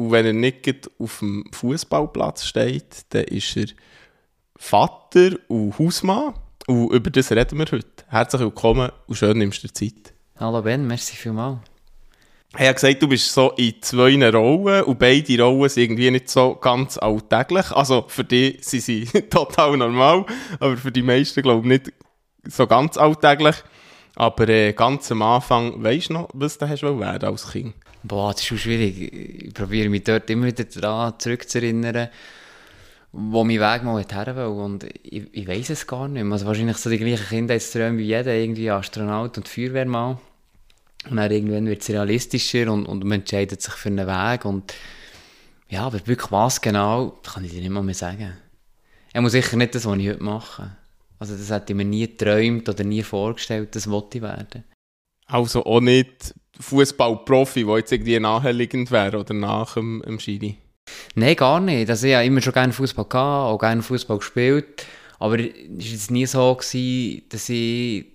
[0.00, 3.66] Und wenn er nicht auf dem Fußballplatz steht, dann ist er
[4.56, 6.32] Vater und Hausmann.
[6.66, 8.04] Und über das reden wir heute.
[8.08, 10.14] Herzlich willkommen und schön nimmst du dir Zeit.
[10.38, 11.58] Hallo Ben, merci vielmals.
[12.54, 16.30] Ich habe gesagt, du bist so in zwei Rollen und beide Rollen sind irgendwie nicht
[16.30, 17.70] so ganz alltäglich.
[17.70, 20.24] Also für dich sind sie total normal,
[20.60, 21.92] aber für die meisten glaube ich nicht
[22.44, 23.56] so ganz alltäglich.
[24.16, 27.74] Aber äh, ganz am Anfang, weißt du noch, was du hast werden als Kind?
[28.02, 29.46] Boah, das ist schon schwierig.
[29.46, 32.08] Ich probiere mich dort immer wieder daran zurückzuerinnern,
[33.12, 34.44] wo mein Weg mal her will.
[34.44, 36.32] Und ich, ich weiß es gar nicht mehr.
[36.32, 40.18] Also wahrscheinlich so die gleichen Kindheitsträume wie jeder, irgendwie Astronaut und Feuerwehrmann.
[41.08, 44.44] Und dann irgendwann wird es realistischer und, und man entscheidet sich für einen Weg.
[44.44, 44.74] Und
[45.68, 48.36] ja, aber wirklich was genau, kann ich dir nicht mal mehr sagen.
[49.12, 50.76] Er muss sicher nicht das, was ich heute mache.
[51.18, 54.64] Also das hätte ich mir nie geträumt oder nie vorgestellt, das wollte ich werden.
[55.26, 60.56] Also auch nicht Fußballprofi, der jetzt irgendwie naheliegend wäre oder nach dem, dem Schiri?
[61.14, 61.88] Nein, gar nicht.
[61.88, 64.86] Also ich habe immer schon gerne Fußball gehabt, auch gerne Fußball gespielt.
[65.18, 68.06] Aber es war jetzt nie so, gewesen, dass ich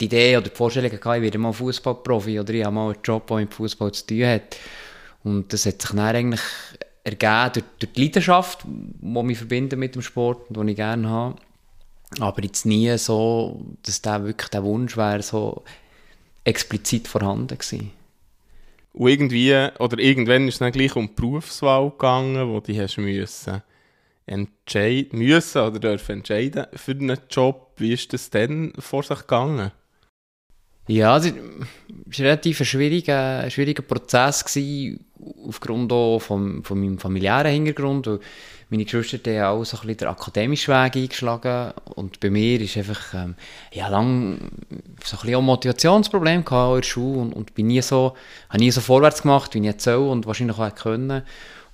[0.00, 3.02] die Idee oder die Vorstellung hatte, ich werde mal Fußballprofi oder ich habe mal einen
[3.04, 4.56] Job, der mit Fußball zu tun hat.
[5.22, 6.40] Und das hat sich dann eigentlich
[7.04, 11.08] ergeben durch, durch die Leidenschaft, die mich verbindet mit dem Sport und die ich gerne
[11.08, 11.36] habe.
[12.20, 15.64] Aber jetzt nie so, dass der wirklich der Wunsch wäre, so
[16.44, 17.90] explizit vorhanden gewesen.
[18.92, 22.96] Und irgendwie, oder irgendwann ist es dann gleich um die Berufswahl gegangen, wo die hast
[22.98, 23.62] müssen
[24.26, 27.72] entscheiden müssen oder dürfen entscheiden für einen Job.
[27.76, 29.70] Wie ist das denn vor sich gegangen?
[30.86, 31.66] Ja, es war ein
[32.18, 35.04] relativ schwieriger, schwieriger Prozess gewesen,
[35.46, 38.08] aufgrund auch vom, von meinem familiären Hintergrund.
[38.70, 42.76] meine Geschwister haben auch so ein bisschen den akademischen Weg eingeschlagen und bei mir ist
[42.76, 43.34] einfach ähm,
[43.72, 44.38] ja, lang
[45.04, 48.14] so ein bisschen Motivationsproblem in der Schule und, und bin nie so,
[48.48, 51.22] habe nie so vorwärts gemacht, wie ich soll und wahrscheinlich auch können.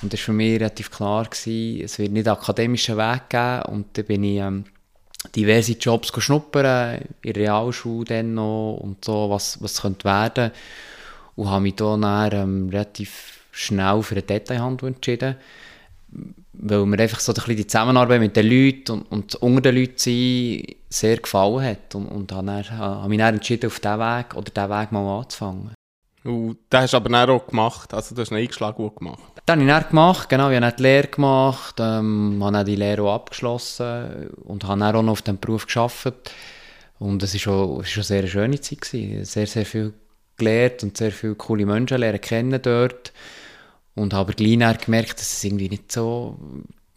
[0.03, 3.63] Und das war für mich relativ klar, gewesen, es wird nicht einen akademischen Weg geben
[3.63, 4.65] und dann bin ich ähm,
[5.37, 10.51] diverse Jobs schnuppern, in der Realschule dann noch und so, was, was könnte werden.
[11.37, 15.37] Und habe mich dann, dann ähm, relativ schnell für eine Detailhandel entschieden
[16.63, 19.77] weil mir einfach so ein bisschen die Zusammenarbeit mit den Leuten und, und unter den
[19.77, 23.99] Leuten sein sehr gefallen hat und, und habe, dann, habe mich dann entschieden, auf diesen
[23.99, 25.71] Weg oder diesen Weg mal anzufangen.
[26.23, 29.23] Und das hast du aber dann auch gemacht, also du hast einen Eingeschlag gut gemacht?
[29.47, 32.67] Das habe ich dann gemacht, genau, ich habe dann die Lehre gemacht, ähm, habe dann
[32.67, 36.31] die Lehre auch abgeschlossen und habe dann auch noch auf diesem Beruf gearbeitet
[36.99, 39.25] und es war schon, schon sehr eine schöne Zeit, gewesen.
[39.25, 39.95] sehr, sehr viel
[40.37, 43.13] gelernt und sehr viele coole Menschen lernen kennen dort
[43.95, 46.37] und habe gleich gemerkt, dass es irgendwie nicht so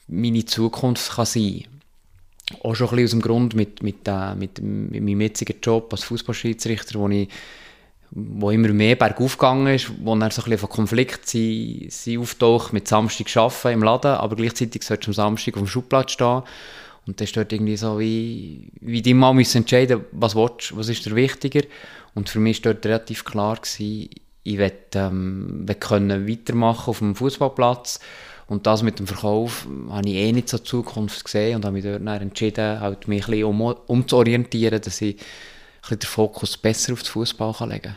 [0.07, 2.61] meine Zukunft kann sein kann.
[2.63, 5.91] Auch schon ein bisschen aus dem Grund mit, mit, äh, mit, mit meinem jetzigen Job
[5.91, 7.07] als Fußballschiedsrichter, wo
[8.15, 12.71] wo immer mehr bergauf gegangen ist, wo dann so ein bisschen Konflikt sie, sie auftaucht
[12.71, 16.43] mit Samstag arbeiten im Laden, aber gleichzeitig sollst du am Samstag auf dem Schubplatz stehen
[17.07, 21.15] und dann dort irgendwie so wie, wie die mal entscheiden, was willst, was ist dir
[21.15, 21.63] wichtiger
[22.13, 24.09] und für mich war dort relativ klar gewesen,
[24.43, 27.99] ich will, ähm, können weitermachen auf dem Fußballplatz
[28.47, 31.83] und das mit dem Verkauf habe ich eh nicht so Zukunft gesehen und habe mich
[31.83, 35.17] dort entschieden, halt mich ein um, umzuorientieren, dass ich
[35.89, 37.95] den Fokus besser auf den Fußball legen kann.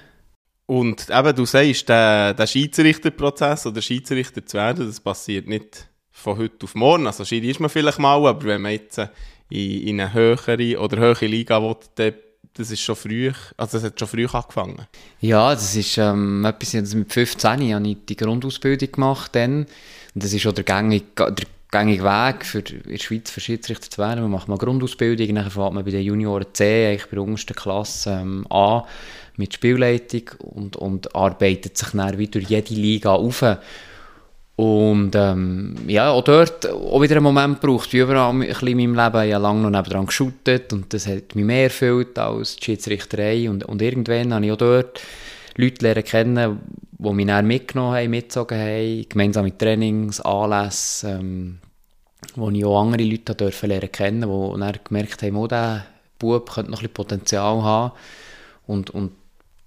[0.67, 6.39] Und eben, du sagst, der, der Schiedsrichterprozess oder Schiedsrichter zu werden, das passiert nicht von
[6.39, 7.07] heute auf morgen.
[7.07, 8.99] Also Schiri ist man vielleicht mal, aber wenn man jetzt
[9.49, 12.15] in, in eine höhere oder höhere Liga will,
[12.57, 14.87] das ist schon früh, also das hat schon früh angefangen.
[15.21, 19.67] Ja, das ist ähm, etwas, also mit 15 habe ich die Grundausbildung gemacht dann.
[20.15, 23.91] Und das ist auch der gängige, der gängige Weg für in der Schweiz für Schiedsrichter
[23.91, 24.23] zu werden.
[24.23, 27.55] Man macht mal Grundausbildung, dann fängt man bei den Junioren C, eigentlich bei der untersten
[27.55, 28.83] Klasse ähm, an
[29.37, 33.45] mit Spielleitung und, und arbeitet sich dann wieder durch jede Liga auf.
[34.57, 38.91] Und ähm, ja, auch dort auch wieder einen Moment gebraucht, wie überall ein bisschen in
[38.91, 39.29] meinem Leben.
[39.29, 43.51] Ich habe lange noch nebenan geschootet und das hat mich mehr erfüllt als die Schiedsrichterei.
[43.51, 45.03] Und, und irgendwann habe ich auch dort
[45.57, 46.61] Leute lernen kennen,
[46.99, 51.59] die mich dann mitgenommen haben, mitgezogen haben, gemeinsam mit Trainings, Anlässen, ähm,
[52.35, 55.85] wo ich auch andere Leute dürfen lernen kennen, die dann gemerkt haben, oh, dieser
[56.19, 57.93] Bub könnte noch ein bisschen Potenzial haben.
[58.67, 59.13] Und, und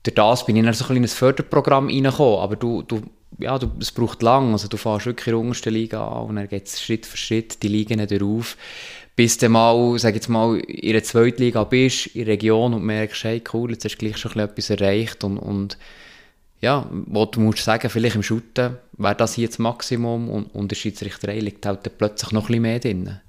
[0.01, 2.39] durch das bin ich in so ein kleines Förderprogramm reingekommen.
[2.39, 3.03] Aber du, du
[3.37, 6.35] ja, du, es braucht lang, also du fährst wirklich in der untersten Liga an und
[6.37, 8.57] dann geht es Schritt für Schritt die Ligen darauf,
[9.15, 12.83] bis du mal, sag jetzt mal, in der zweiten Liga bist, in der Region und
[12.83, 15.77] merkst, hey, cool, jetzt hast du gleich schon etwas erreicht und, und
[16.61, 20.71] ja, wo du musst sagen, vielleicht im Shooten wäre das hier das Maximum und, und
[20.71, 23.19] der Schiedsrichterei liegt halt dann plötzlich noch ein bisschen mehr drin.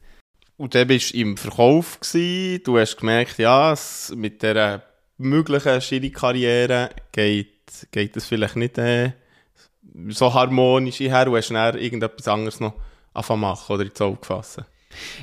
[0.57, 2.63] Und dann bist du im Verkauf, gewesen.
[2.65, 3.75] du hast gemerkt, ja,
[4.15, 4.83] mit dieser
[5.17, 9.13] möglichen Schiri-Karriere geht, geht das vielleicht nicht äh,
[10.09, 12.75] so harmonisch her und hast dann irgendetwas anderes noch
[13.15, 14.65] anfangen machen oder ins Auge fassen.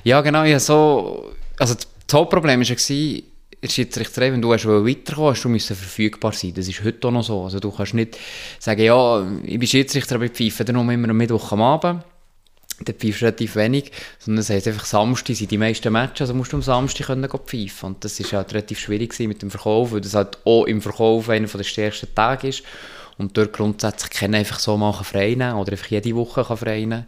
[0.03, 5.75] Ja, genau, ja, so, also das Hauptproblem war ja, der wenn du hast du müssen
[5.75, 6.53] verfügbar sein.
[6.53, 7.44] Das ist heute auch noch so.
[7.44, 8.18] Also du kannst nicht
[8.59, 12.03] sagen, ja, ich bin Schiedsrichter, aber ich pfeife dann nur immer am Mittwoch am Abend.
[12.80, 16.35] Dann pfeifst du relativ wenig, sondern es heisst einfach, Samstag sind die meisten Matches, also
[16.35, 17.88] musst du am Samstag können pfeifen.
[17.88, 21.27] Und das ist halt relativ schwierig mit dem Verkauf, weil das halt auch im Verkauf
[21.30, 22.63] einer der stärksten Tage ist.
[23.17, 27.05] Und dort grundsätzlich kann einfach so machen frei oder einfach jede Woche kann frei.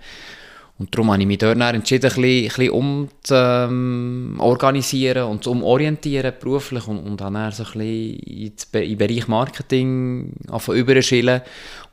[0.80, 5.52] Und darum habe ich mich dort entschieden, ein bisschen, um zu ähm, organisieren und zu
[5.52, 10.32] umorientieren beruflich und, und dann so ein bisschen den Bereich Marketing
[10.70, 11.42] überschillen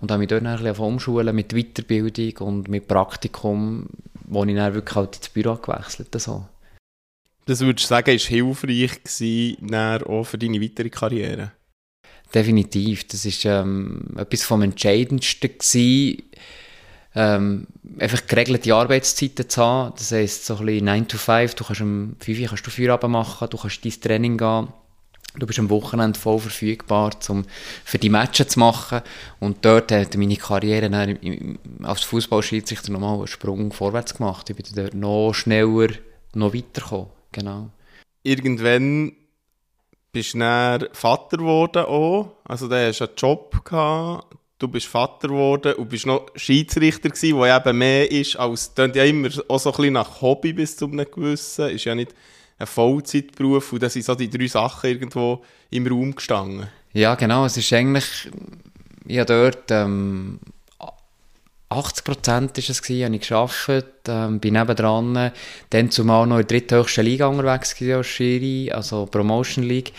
[0.01, 3.89] und habe mich dort ein bisschen umschulen mit Weiterbildung und mit Praktikum,
[4.25, 6.49] wo ich dann wirklich halt ins Büro gewechselt habe.
[7.47, 11.51] Das würdest du sagen, war hilfreich gewesen, auch für deine weitere Karriere?
[12.35, 13.07] Definitiv.
[13.09, 16.23] Das war ähm, etwas vom Entscheidendsten gewesen,
[17.15, 17.67] ähm,
[17.99, 19.95] einfach geregelte Arbeitszeiten zu haben.
[19.97, 22.71] Das heisst, so ein bisschen 9 to 5, du kannst um 5 Uhr kannst du
[22.71, 24.69] Feierabend machen, du kannst dein Training gehen,
[25.39, 27.45] du bist am Wochenende voll verfügbar, um
[27.85, 29.01] für die Matches zu machen.
[29.41, 34.51] Und dort hat meine Karriere dann als Fußballschiedsrichter nochmal einen Sprung vorwärts gemacht.
[34.51, 35.89] Ich bin dort noch schneller,
[36.35, 37.07] noch weitergekommen.
[37.33, 37.71] Genau.
[38.23, 39.13] Irgendwann
[40.17, 42.33] bist dann Vater geworden auch.
[42.45, 47.37] Also da hast einen Job gehabt du bist Vater geworden und bist noch Schiedsrichter gewesen,
[47.37, 50.77] wo eben mehr ist als, das ja immer auch so ein bisschen nach Hobby bis
[50.77, 52.15] zu einem gewissen, ist ja nicht
[52.59, 56.69] ein Vollzeitberuf und das sind so die drei Sachen irgendwo im Raum gestanden.
[56.95, 58.31] Ja, genau, es ist eigentlich,
[59.07, 60.41] ja dort, ähm,
[61.69, 65.33] 80 Prozent ist es gewesen, habe ich gearbeitet, ähm, bin nebendran,
[65.71, 69.93] dann zumal noch in der dritthöchsten Liga unterwegs gewesen als Schiri, also Promotion League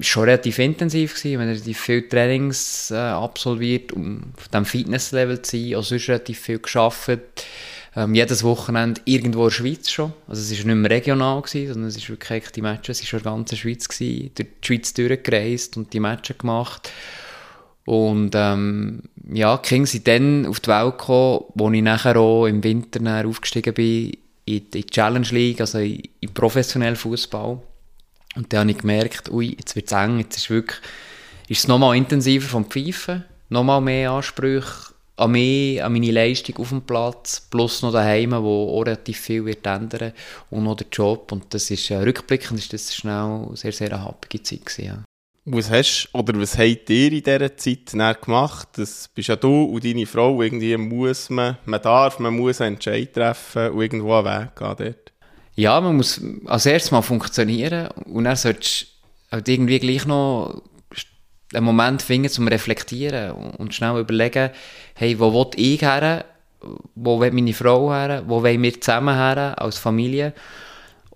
[0.00, 5.56] schon relativ intensiv gewesen, wenn relativ viele Trainings äh, absolviert, um auf diesem Fitnesslevel zu
[5.56, 7.18] sein, auch sonst relativ viel geschafft.
[7.94, 10.12] Ähm, jedes Wochenende irgendwo in der Schweiz schon.
[10.28, 13.08] Also es war nicht mehr regional, gewesen, sondern es ist wirklich die Matches, es war
[13.08, 16.90] schon in der ganzen Schweiz, gewesen, durch die Schweiz durchgereist und die Matches gemacht.
[17.86, 19.02] Und ähm,
[19.32, 23.26] ja, die Kinder sind dann auf die Welt gekommen, wo ich nachher auch im Winter
[23.26, 24.12] aufgestiegen bin
[24.44, 27.58] in die Challenge League, also in professionellen Fußball.
[28.34, 30.78] Und dann habe ich gemerkt, ui, jetzt wird es eng, jetzt ist, wirklich,
[31.48, 36.68] ist es nochmal intensiver vom Pfeifen, nochmal mehr Ansprüche an mich, an meine Leistung auf
[36.68, 40.12] dem Platz, plus noch daheim, wo auch relativ viel wird ändern
[40.50, 41.32] und noch der Job.
[41.32, 45.05] Und das ist, äh, rückblickend ist das schnell sehr, sehr eine happige Zeit gewesen, ja.
[45.48, 48.68] Was hast oder was habt ihr in dieser Zeit gemacht?
[48.72, 50.42] Das bist ja du und deine Frau.
[50.42, 54.74] Irgendwie muss man, man darf, man muss einen Entscheid treffen und irgendwo einen Weg gehen
[54.76, 55.12] dort.
[55.54, 60.62] Ja, man muss als erstes mal funktionieren und dann solltest du halt irgendwie gleich noch
[61.54, 64.50] einen Moment finden zum Reflektieren und schnell überlegen,
[64.94, 66.24] hey, wo will ich her?
[66.96, 68.24] Wo will meine Frau her?
[68.26, 70.32] Wo wollen wir zusammen her als Familie?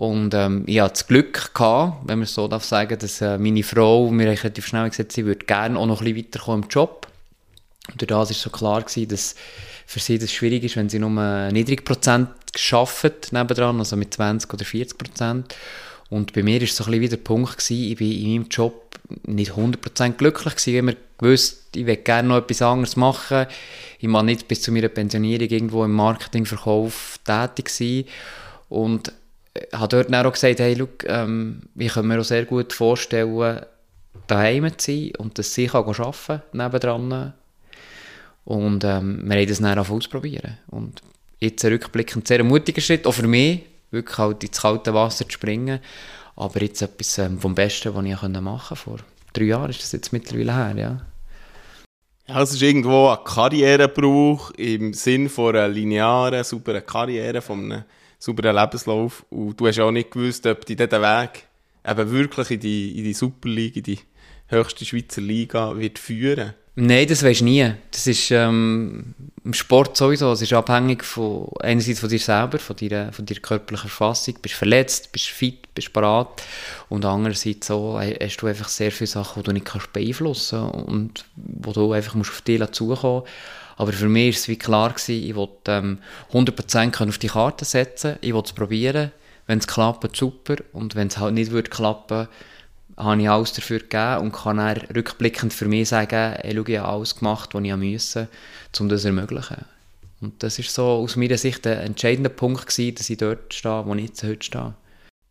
[0.01, 3.37] Und ähm, ich hatte das Glück gehabt, wenn man es so darf sagen, dass äh,
[3.37, 6.63] meine Frau mir relativ schnell gesagt hat, sie würde gerne auch noch ein bisschen weiterkommen
[6.63, 7.07] im Job.
[7.93, 9.35] Und durch das war so klar gewesen, dass
[9.85, 12.31] für sie das schwierig ist, wenn sie nur einen niedrigen Prozent
[12.73, 15.55] arbeitet nebendran, also mit 20 oder 40 Prozent.
[16.09, 18.33] Und bei mir war es so ein bisschen wie der Punkt, gewesen, ich war in
[18.33, 22.97] meinem Job nicht 100% glücklich gewesen, weil mir gewusst, ich will gerne noch etwas anderes
[22.97, 23.45] machen.
[23.99, 28.05] Ich war nicht bis zu meiner Pensionierung irgendwo im Marketingverkauf tätig sein.
[28.71, 29.13] Und
[29.73, 33.61] habe dort dann auch gesagt, hey, look, ähm, ich kann mir auch sehr gut vorstellen,
[34.27, 37.33] daheim zu sein und dass sie arbeiten kann, nebendran.
[38.45, 40.59] Und ähm, wir haben das dann ausprobieren.
[40.69, 41.03] Und
[41.39, 45.81] jetzt rückblickend sehr mutiger Schritt, auch für mich, wirklich halt ins kalte Wasser zu springen.
[46.37, 48.77] Aber jetzt etwas ähm, vom Besten, was ich machen konnte.
[48.77, 48.99] Vor
[49.33, 51.07] drei Jahren ist das jetzt mittlerweile her, ja.
[52.29, 57.85] Ja, es ist irgendwo ein Karrierebruch im Sinn von einer linearen, sauberen Karriere, von einem
[58.21, 59.27] sauberen Lebenslauf.
[59.31, 61.47] Und du hast auch nicht gewusst, ob dich dieser Weg
[61.85, 63.99] eben wirklich in die, in die Super League, in die
[64.47, 67.73] höchste Schweizer Liga wird führen Nein, das weisst du nie.
[67.91, 70.33] Das ist ähm, im Sport sowieso.
[70.33, 74.37] Es ist abhängig von, einerseits von dir selber, von deiner, von deiner körperlichen Verfassung.
[74.41, 76.43] Bist verletzt, bist fit, bist parat.
[76.89, 80.89] Und andererseits so, hast du einfach sehr viele Sachen, die du nicht kannst beeinflussen kannst
[80.89, 83.25] und wo du einfach musst auf dich zukommen
[83.81, 85.99] Aber für mich war es wie klar, gewesen, ich wollte ähm,
[86.35, 89.11] 100% auf die Karte setzen, ich wollte es probieren.
[89.47, 90.57] Wenn es klappt, super.
[90.75, 92.29] Und wenn es halt nicht würde klappen
[92.99, 96.77] habe ich alles dafür gegeben und kann dann rückblickend für mich sagen, ey, schau, ich
[96.77, 98.29] habe alles gemacht, was ich musste,
[98.79, 99.65] um das zu ermöglichen.
[100.21, 103.87] Und das ist so aus meiner Sicht ein entscheidender Punkt gewesen, dass ich dort stehe,
[103.87, 104.75] wo ich jetzt heute stehe.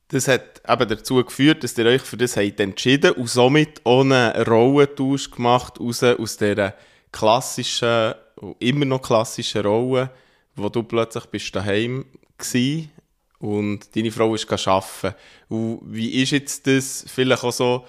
[0.07, 4.43] Das hat eben dazu geführt, dass ihr euch für das habt entschieden und somit ohne
[4.47, 6.73] Rollentausch gemacht, raus aus dieser
[7.11, 8.13] klassischen,
[8.59, 10.11] immer noch klassischen Rolle,
[10.55, 12.05] wo du plötzlich bist daheim
[12.37, 12.91] gewesen
[13.39, 15.15] und deine Frau ist arbeiten.
[15.47, 17.85] Und wie ist jetzt das vielleicht auch so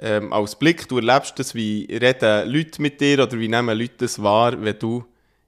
[0.00, 3.94] ähm, als Blick, du erlebst das, wie reden Leute mit dir oder wie nehmen Leute
[3.98, 5.04] das wahr, wenn du,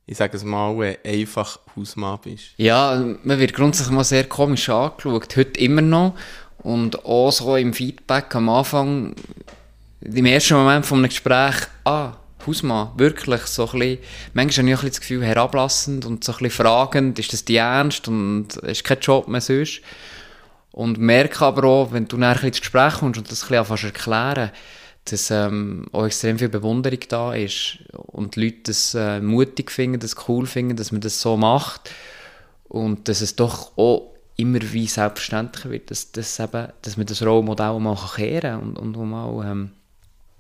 [0.07, 2.54] ich sage es mal, einfach Hausmann bist?
[2.57, 6.14] Ja, man wird grundsätzlich mal sehr komisch angeschaut, heute immer noch.
[6.62, 9.14] Und auch so im Feedback am Anfang,
[10.00, 12.12] im ersten Moment von einem Gespräch, ah,
[12.47, 13.99] Hausmann, wirklich so ein bisschen,
[14.35, 18.09] manchmal habe ich das Gefühl, herablassend und so ein bisschen fragend, ist das die ernst
[18.09, 19.80] und ist kein Job mehr sonst.
[20.73, 24.50] Und merke aber auch, wenn du nachher ins Gespräch kommst und das ein bisschen erklären,
[25.04, 29.99] dass ähm, auch extrem viel Bewunderung da ist und die Leute das äh, mutig finden,
[29.99, 31.90] das cool finden, dass man das so macht
[32.68, 37.23] und dass es doch auch immer wie selbstverständlicher wird, dass, dass, eben, dass man das
[37.23, 39.70] Rollmodell mal kehren kann und, und mal ähm,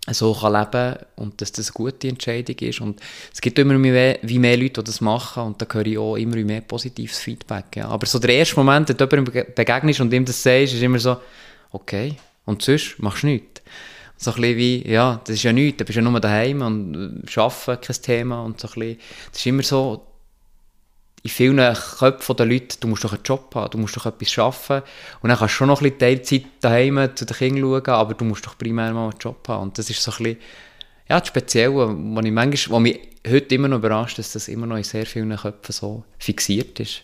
[0.08, 2.80] so kann leben und dass das eine gute Entscheidung ist.
[2.80, 3.00] Und
[3.32, 6.16] es gibt immer mehr, wie mehr Leute, die das machen und da höre ich auch
[6.16, 7.76] immer mehr positives Feedback.
[7.76, 7.88] Ja.
[7.88, 10.98] Aber so der erste Moment, wenn du jemandem begegnest und ihm das sagst, ist immer
[10.98, 11.16] so,
[11.72, 12.14] okay,
[12.46, 13.62] und sonst machst du nichts.
[14.16, 17.24] So ein bisschen wie, ja, das ist ja nichts, du bist ja nur daheim und
[17.26, 18.98] äh, arbeiten kein Thema und so ein bisschen,
[19.30, 20.06] das ist immer so,
[21.22, 24.38] in vielen Köpfen der Leute, du musst doch einen Job haben, du musst doch etwas
[24.38, 24.86] arbeiten
[25.20, 28.14] und dann kannst du schon noch ein bisschen Teilzeit daheim zu den Kindern schauen, aber
[28.14, 30.38] du musst doch primär mal einen Job haben und das ist so ein bisschen,
[31.08, 34.66] ja, das Spezielle, was, ich manchmal, was mich heute immer noch überrascht, dass das immer
[34.66, 37.02] noch in sehr vielen Köpfen so fixiert ist.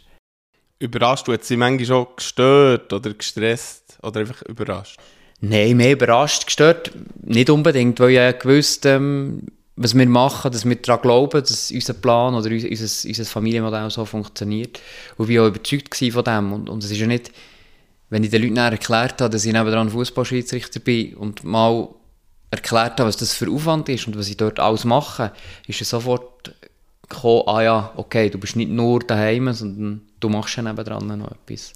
[0.78, 4.98] Überrascht, du hast sie manchmal schon gestört oder gestresst oder einfach überrascht?
[5.40, 6.92] Nein, mehr überrascht, gestört
[7.22, 9.42] nicht unbedingt, weil ich ja gewusst, ähm,
[9.76, 14.04] was wir machen, dass wir daran glauben, dass unser Plan oder unser, unser Familienmodell so
[14.06, 14.80] funktioniert.
[15.16, 16.52] Und ich war auch überzeugt von dem.
[16.52, 17.30] Und, und es ist ja nicht,
[18.08, 21.88] wenn ich den Leuten erklärt habe, dass ich nebenan Fußballschiedsrichter bin und mal
[22.50, 25.32] erklärt habe, was das für Aufwand ist und was ich dort alles mache,
[25.66, 26.54] ist es sofort
[27.08, 31.32] gekommen, ah ja, okay, du bist nicht nur daheim, sondern du machst ja nebenan noch
[31.32, 31.72] etwas.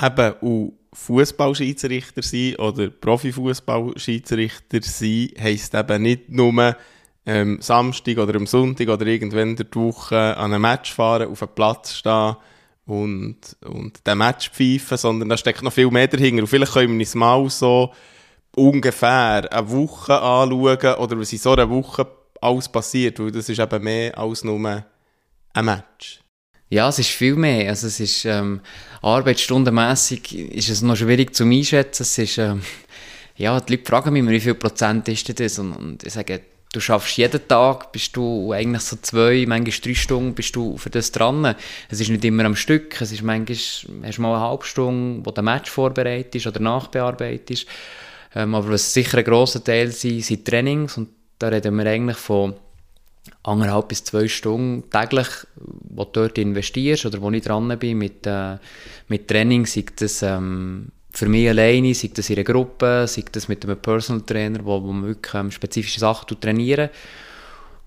[0.00, 6.76] Eben, und Fußballschiedsrichter sein oder Profifußballschiedsrichter sein, heisst eben nicht nur
[7.26, 11.42] ähm, Samstag oder am Sonntag oder irgendwann in der Woche an einem Match fahren, auf
[11.42, 12.36] einem Platz stehen
[12.86, 13.36] und,
[13.66, 16.42] und den Match pfeifen, sondern da steckt noch viel mehr dahinter.
[16.42, 17.92] Und vielleicht können wir uns mal so
[18.56, 22.06] ungefähr eine Woche anschauen oder was in so einer Woche
[22.40, 24.84] alles passiert, weil das ist eben mehr als nur
[25.52, 26.20] ein Match.
[26.70, 27.70] Ja, es ist viel mehr.
[27.70, 28.60] Also es ist ähm,
[29.02, 32.02] arbeitsstundenmässig ist es noch schwierig zu einschätzen.
[32.02, 32.62] Es ist ähm,
[33.36, 35.58] ja, die Leute fragen mich immer, wie viel Prozent ist das?
[35.58, 36.40] Und, und ich sage,
[36.72, 40.90] du schaffst jeden Tag, bist du eigentlich so zwei, manchmal drei Stunden bist du für
[40.90, 41.54] das dran.
[41.88, 43.56] Es ist nicht immer am Stück, es ist manchmal,
[44.06, 47.66] hast du mal eine halbe Stunde, wo der Match vorbereitet oder nachbearbeitet
[48.34, 51.08] ähm, aber was sicher ein grosser Teil sind, sind Trainings und
[51.38, 52.54] da reden wir eigentlich von
[53.42, 58.26] anderthalb bis zwei Stunden täglich, wo du dort investierst oder wo ich dran bin mit,
[58.26, 58.56] äh,
[59.08, 63.48] mit Training, sei das ähm, für mich alleine, sei das in einer Gruppe, sei das
[63.48, 66.90] mit einem Personal Trainer, wo, wo man wirklich ähm, spezifische Sachen trainieren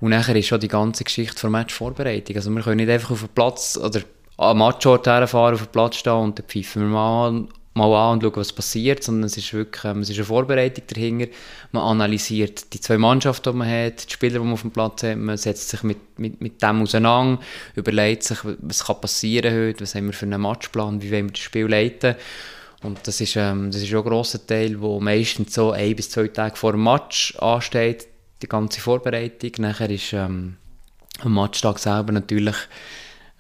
[0.02, 2.36] und nachher ist schon die ganze Geschichte für Matchvorbereitung.
[2.36, 4.02] Also wir können nicht einfach auf den Platz oder
[4.38, 8.14] am Matchort herfahren, auf den Platz stehen und dann pfeifen wir mal an mal an
[8.14, 11.28] und schauen, was passiert, sondern es ist wirklich ähm, es ist eine Vorbereitung dahinter.
[11.72, 15.04] Man analysiert die zwei Mannschaften, die man hat, die Spieler, die man auf dem Platz
[15.04, 17.42] hat, man setzt sich mit, mit, mit dem auseinander,
[17.76, 21.34] überlegt sich, was kann passieren heute, was haben wir für einen Matchplan, wie wollen wir
[21.34, 22.16] das Spiel leiten.
[22.84, 26.10] Und das ist, ähm, das ist auch ein grosser Teil, der meistens so ein bis
[26.10, 28.08] zwei Tage vor dem Match ansteht,
[28.42, 29.52] die ganze Vorbereitung.
[29.60, 30.58] Nachher ist ähm,
[31.20, 32.56] am Matchtag selber natürlich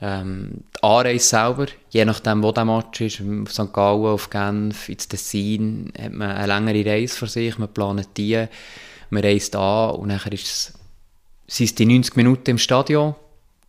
[0.01, 3.72] ähm, die Anreise selber, je nachdem, wo der Match ist, auf St.
[3.72, 8.48] Gallen, auf Genf, ins Tessin, hat man eine längere Reise vor sich, man plant die,
[9.12, 10.74] man reist an und nachher ist es,
[11.48, 13.15] sind die 90 Minuten im Stadion.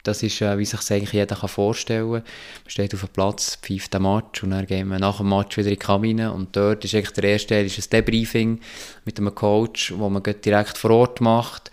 [0.05, 2.23] Das ist, äh, wie sich eigentlich jeder kann vorstellen kann.
[2.23, 5.57] Man steht auf dem Platz, pfeift den Match und dann gehen wir nach dem Match
[5.57, 8.61] wieder in die Kabine und dort ist eigentlich der erste Teil ist ein Debriefing
[9.05, 11.71] mit einem Coach, wo man direkt vor Ort macht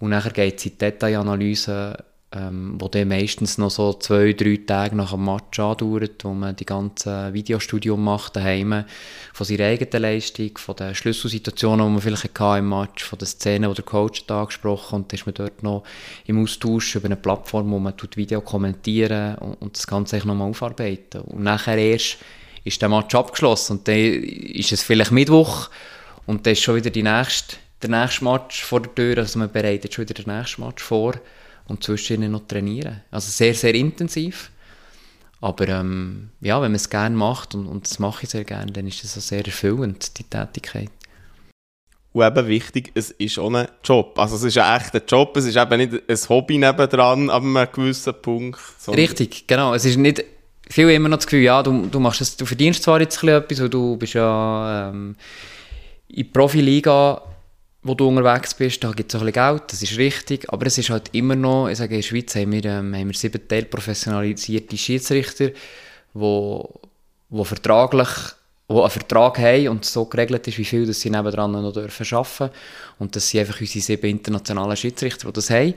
[0.00, 4.60] Und nachher geht es in die Detailanalyse ähm, wo dann meistens noch so zwei, drei
[4.66, 8.84] Tage nach dem Match andauert, wo man die ganze Videostudium macht daheim,
[9.32, 13.26] von seiner eigenen Leistung, von den Schlüsselsituationen, die man vielleicht hatte im Match, von den
[13.26, 15.84] Szenen, die der Coach da angesprochen und dann ist man dort noch
[16.26, 20.50] im Austausch über eine Plattform, wo man tut Video kommentieren und, und das Ganze nochmal
[20.50, 21.22] aufarbeiten.
[21.22, 22.18] Und nachher erst
[22.62, 25.70] ist der Match abgeschlossen und dann ist es vielleicht Mittwoch
[26.26, 29.50] und dann ist schon wieder die nächste, der nächste Match vor der Tür, also man
[29.50, 31.14] bereitet schon wieder den nächsten Match vor
[31.68, 33.02] und zwischen noch trainieren.
[33.10, 34.50] Also sehr, sehr intensiv.
[35.40, 38.72] Aber ähm, ja, wenn man es gerne macht, und, und das mache ich sehr gerne,
[38.72, 40.90] dann ist das auch sehr erfüllend, die Tätigkeit.
[42.12, 44.18] Und eben wichtig, es ist auch ein Job.
[44.18, 47.68] Also es ist ein echter Job, es ist eben nicht ein Hobby nebendran ab einem
[47.72, 48.58] gewissen Punkt.
[48.88, 49.74] Richtig, genau.
[49.74, 50.24] Es ist nicht,
[50.68, 53.28] viel immer noch das Gefühl, ja, du, du, machst das, du verdienst zwar jetzt ein
[53.28, 55.14] etwas, du bist ja ähm,
[56.08, 57.22] in die Profiliga
[57.88, 60.78] wo du unterwegs bist, da gibt es ein bisschen Geld, das ist richtig, aber es
[60.78, 63.48] ist halt immer noch, ich sage, in der Schweiz haben wir, ähm, haben wir sieben
[63.48, 65.50] Teil professionalisierte Schiedsrichter,
[66.12, 66.80] wo,
[67.30, 68.08] wo vertraglich
[68.70, 72.06] wo einen Vertrag haben und so geregelt ist, wie viel dass sie nebendran noch dürfen
[72.14, 72.50] arbeiten.
[72.98, 75.74] Und das sind einfach unsere sieben internationalen Schiedsrichter, die das haben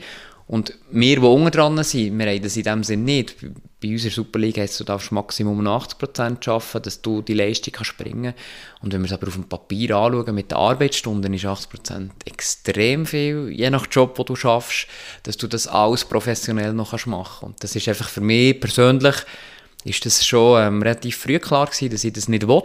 [0.52, 3.38] und wir, die unten dran sind, wir haben das in dem Sinne nicht.
[3.82, 8.34] Bei unserer Superliga heisst du darfst Maximum 80% arbeiten, dass du die Leistung kannst bringen
[8.82, 13.06] Und wenn wir es aber auf dem Papier anschauen, mit den Arbeitsstunden ist 80% extrem
[13.06, 14.88] viel, je nach Job, wo du schaffst,
[15.24, 17.44] dass du das alles professionell noch machen kannst.
[17.44, 19.16] Und das ist einfach für mich persönlich,
[19.86, 22.62] ist das schon ähm, relativ früh klar gewesen, dass ich das nicht will.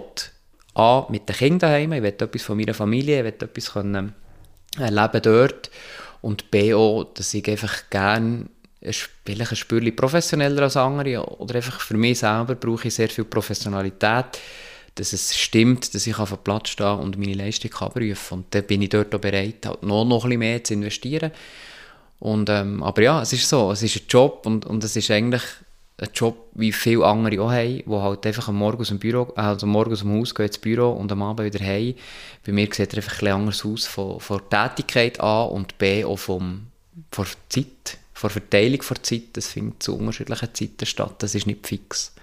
[0.75, 4.13] A, mit den Kindern daheim, ich will etwas von meiner Familie, ich will etwas können,
[4.77, 5.71] äh, erleben dort
[6.27, 8.47] und B auch, dass ich einfach gerne
[9.25, 13.25] vielleicht ein Spürchen professioneller als andere oder einfach für mich selber brauche ich sehr viel
[13.25, 14.27] Professionalität,
[14.97, 18.55] dass es stimmt, dass ich auf dem Platz stehe und meine Leistung kann prüfen und
[18.55, 21.31] dann bin ich dort auch bereit, halt noch, noch ein bisschen mehr zu investieren.
[22.19, 25.11] Und, ähm, aber ja, es ist so, es ist ein Job und, und es ist
[25.13, 25.43] eigentlich
[25.99, 29.33] ein Job, wie viele andere auch haben, die halt einfach am Morgen aus dem Büro,
[29.35, 31.95] also morgen aus dem Haus gehen ins Büro und am Abend wieder heim.
[32.45, 36.05] Bei mir sieht er einfach ein anders aus von, von der Tätigkeit A und B
[36.05, 36.67] auch vom,
[37.11, 39.23] von der Zeit, von der Verteilung der Zeit.
[39.33, 42.15] Das findet zu unterschiedlichen Zeiten statt, das ist nicht fix.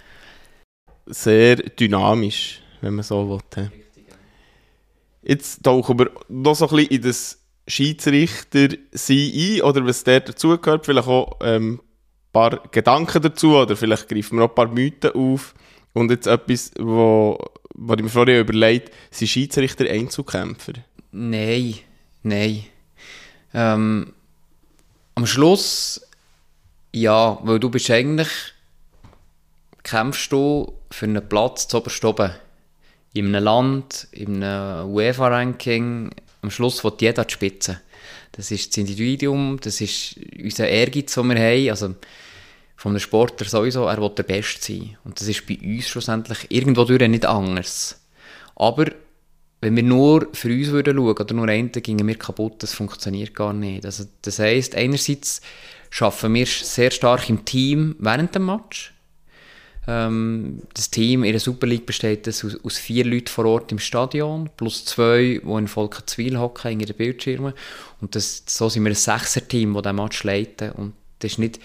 [1.07, 3.71] Sehr dynamisch, wenn man so will.
[5.23, 10.19] Jetzt tauchen wir noch so ein bisschen in das Schiedsrichter sein ein, oder was der
[10.19, 11.79] dazugehört, vielleicht auch ähm,
[12.33, 15.53] paar Gedanken dazu oder vielleicht greifen wir auch ein paar Mythen auf.
[15.93, 17.37] Und jetzt etwas, wo,
[17.75, 20.73] wo ich mir vorher überlegt, sind Schiedsrichter Einzelkämpfer?
[21.11, 21.75] Nein,
[22.23, 22.65] nein.
[23.53, 24.13] Ähm,
[25.15, 26.01] am Schluss
[26.93, 28.29] ja, weil du bist eigentlich
[29.83, 32.31] kämpfst du für einen Platz zu oben.
[33.13, 37.81] In einem Land, in einem UEFA-Ranking, am Schluss wird jeder die Spitze.
[38.31, 41.69] Das ist das Individuum, das ist unser Ehrgeiz, den wir haben.
[41.69, 41.95] Also,
[42.83, 44.97] von einem Sportler sowieso, er will der Beste sein.
[45.05, 47.97] Und das ist bei uns schlussendlich irgendwo durch nicht anders.
[48.57, 48.87] Aber
[49.61, 53.33] wenn wir nur für uns würden schauen oder nur einen, gingen wir kaputt, das funktioniert
[53.33, 53.85] gar nicht.
[53.85, 55.39] Also, das heisst, einerseits
[55.91, 58.93] schaffen wir sehr stark im Team während dem Match.
[59.87, 63.79] Ähm, das Team in der Super League besteht aus, aus, vier Leuten vor Ort im
[63.79, 67.53] Stadion, plus zwei, die in Volkenzwil hocken, in den Bildschirmen.
[68.01, 70.71] Und das, so sind wir ein Sechser-Team, das diesen Match leiten.
[70.73, 71.61] Und das ist nicht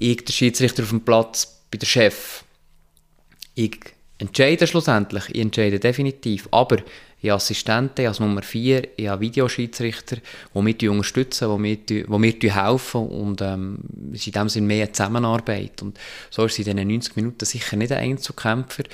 [0.00, 2.42] ich, der Schiedsrichter auf dem Platz, bin der Chef.
[3.54, 3.78] Ich
[4.18, 6.78] entscheide schlussendlich, ich entscheide definitiv, aber
[7.22, 10.16] ich habe Assistenten, habe Nummer 4, ich habe Videoschiedsrichter,
[10.54, 13.08] die mich unterstützen, die mir, die mir helfen.
[13.08, 13.80] Und ähm,
[14.14, 15.82] es ist in dem Sinne mehr eine Zusammenarbeit.
[15.82, 15.98] Und
[16.30, 18.84] so ist es in diesen 90 Minuten sicher nicht ein Einzelkämpfer.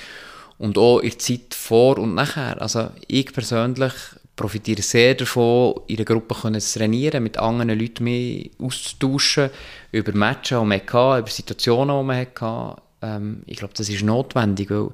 [0.57, 3.93] Und auch in der Zeit vor und nachher, also ich persönlich
[4.37, 9.49] profitiere sehr davon, in der Gruppe zu trainieren, mit anderen Leuten mehr auszutauschen,
[9.91, 12.81] über Matches, die man hatte, über Situationen, die man hatte.
[13.01, 14.91] Ähm, ich glaube, das ist notwendig, weil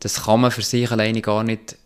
[0.00, 1.76] das kann man für sich alleine gar nicht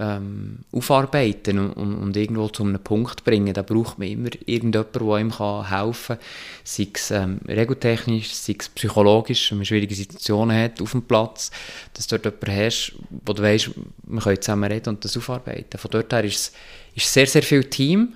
[0.00, 3.52] ähm, aufarbeiten und, und, irgendwo zu einem Punkt bringen.
[3.52, 6.26] Da braucht man immer irgendjemanden, der ihm kann helfen kann,
[6.64, 11.50] sei es ähm, regeltechnisch, sei es psychologisch, wenn man schwierige Situationen hat auf dem Platz,
[11.92, 12.94] dass du dort jemanden hast,
[13.26, 13.70] wo du weißt,
[14.04, 15.78] wir können zusammen reden und das aufarbeiten.
[15.78, 16.52] Von dort her ist es
[16.94, 18.14] ist sehr, sehr viel Team,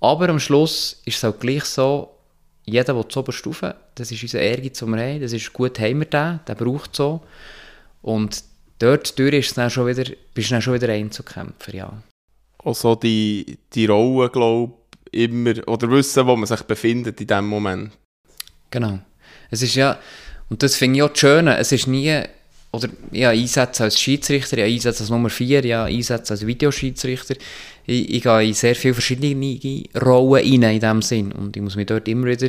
[0.00, 2.16] aber am Schluss ist es auch gleich so,
[2.64, 5.98] jeder will zu Stufe, das ist unser Ehrgeiz, den wir haben, das ist gut, haben
[5.98, 7.20] wir den, der braucht so
[8.00, 8.42] und
[8.80, 12.02] dort durch ist dann schon wieder, bist du dann schon wieder Einzelkämpfer, ja.
[12.58, 14.72] Auch so die, die Rolle, glaube
[15.10, 17.92] ich, immer, oder wissen, wo man sich befindet in dem Moment.
[18.70, 18.98] Genau.
[19.50, 19.98] Es ist ja,
[20.48, 22.22] und das finde ich auch das Schöne, es ist nie,
[22.72, 27.34] oder ja, Einsätze als Schiedsrichter, ja, Einsätze als Nummer 4, ja, Einsätze als Videoschiedsrichter.
[27.86, 31.76] Ich, ich gehe in sehr viele verschiedene Rollen rein in diesem Sinn und ich muss
[31.76, 32.48] mich dort immer wieder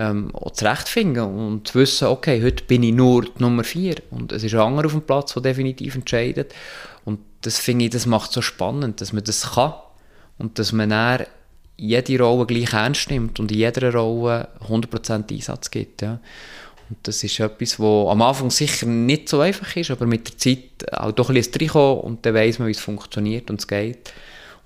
[0.00, 4.42] ähm, auch zurechtfinden und wissen, okay, heute bin ich nur die Nummer 4 und es
[4.42, 6.54] ist ein anderer auf dem Platz, der definitiv entscheidet
[7.04, 9.74] und das finde ich, das macht so spannend, dass man das kann
[10.38, 11.26] und dass man dann
[11.76, 16.18] jede Rolle gleich ernst nimmt und in jeder Rolle 100% Einsatz gibt, ja.
[16.88, 20.38] Und das ist etwas, was am Anfang sicher nicht so einfach ist, aber mit der
[20.38, 23.68] Zeit auch doch ein bisschen reinkommt und dann weiss man, wie es funktioniert und es
[23.68, 24.12] geht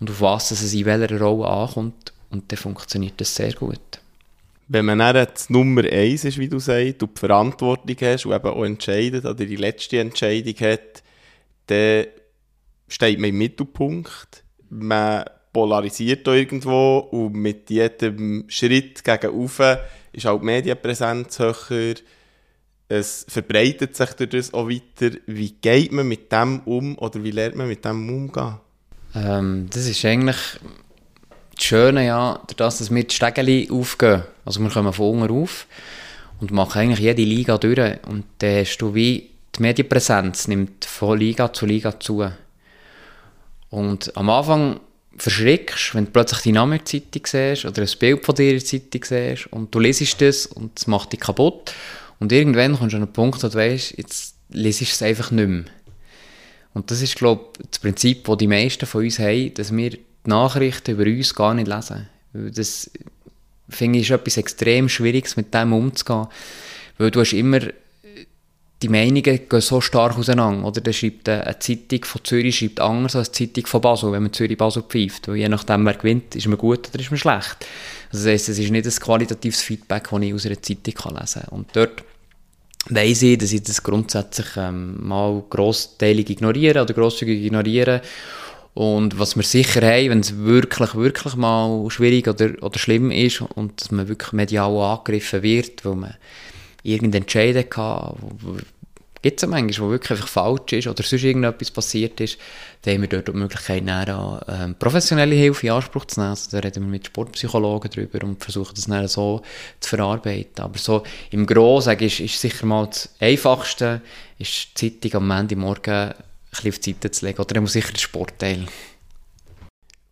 [0.00, 4.00] und auf was es in welcher Rolle ankommt und dann funktioniert das sehr gut.
[4.66, 8.32] Wenn man dann jetzt Nummer eins ist, wie du sagst, du die Verantwortung hast und
[8.32, 11.02] eben auch entscheidet oder die letzte Entscheidung hat,
[11.66, 12.06] dann
[12.88, 14.42] steht man im Mittelpunkt.
[14.70, 19.78] Man polarisiert irgendwo und mit jedem Schritt gegen oben
[20.12, 21.94] ist auch die Medienpräsenz höher.
[22.88, 25.16] Es verbreitet sich durch das auch weiter.
[25.26, 28.56] Wie geht man mit dem um oder wie lernt man mit dem umgehen?
[29.14, 30.36] Ähm, das ist eigentlich
[31.54, 34.24] das Schöne, ja, dass wir die Stegeli aufgehen.
[34.44, 35.66] Also wir kommen von unten auf
[36.40, 37.98] und machen eigentlich jede Liga durch.
[38.06, 42.30] Und dann hast du wie die Medienpräsenz nimmt von Liga zu Liga zu.
[43.70, 44.80] Und am Anfang
[45.16, 48.50] verschreckst, wenn du plötzlich die Name in der Zeitung siehst oder ein Bild von dir
[48.50, 51.72] in der Zeitung siehst und du lesest das und es macht dich kaputt.
[52.18, 55.30] Und irgendwann kommst du an einen Punkt, wo du weißt, jetzt lesest du es einfach
[55.30, 55.64] nicht mehr.
[56.72, 59.90] Und das ist, glaube ich, das Prinzip, das die meisten von uns haben, dass wir
[59.90, 62.08] die Nachrichten über uns gar nicht lesen.
[62.32, 62.90] Das
[63.68, 66.26] finde ich ist etwas extrem Schwieriges, mit dem umzugehen.
[66.98, 67.60] Weil du hast immer
[68.82, 70.66] die Meinungen gehen so stark auseinander.
[70.66, 70.80] Oder?
[70.82, 74.32] Da schreibt eine Zeitung von Zürich schreibt anders als die Zeitung von Basel, wenn man
[74.32, 75.28] Zürich-Basel pfeift.
[75.28, 77.66] Weil je nachdem, wer gewinnt, ist man gut oder ist man schlecht.
[78.12, 81.42] Also das heisst, es ist nicht ein qualitatives Feedback, das ich aus einer Zeitung lesen
[81.42, 81.48] kann.
[81.50, 82.04] Und dort
[82.90, 88.02] weiss ich, dass ich das grundsätzlich ähm, mal grossteilig ignoriere oder grosszügig ignoriere.
[88.74, 93.40] Und was wir sicher haben, wenn es wirklich, wirklich mal schwierig oder, oder schlimm ist
[93.40, 96.14] und dass man wirklich medial angegriffen wird, weil man
[96.82, 98.16] irgendeinen Entscheid hatte,
[99.22, 102.36] gibt es ja manchmal, wo wirklich einfach falsch ist oder sonst irgendetwas passiert ist,
[102.82, 106.30] dann haben wir dort die Möglichkeit, dann, ähm, professionelle Hilfe in Anspruch zu nehmen.
[106.30, 109.40] Also, da reden wir mit Sportpsychologen drüber und versuchen das dann so
[109.80, 110.62] zu verarbeiten.
[110.62, 114.02] Aber so im Großen ist, ist sicher mal das Einfachste,
[114.38, 116.14] ist die Zeitung am Montagmorgen ein
[116.54, 117.40] bisschen auf die Seite zu legen.
[117.40, 118.66] Oder dann muss sicher der Sportteil.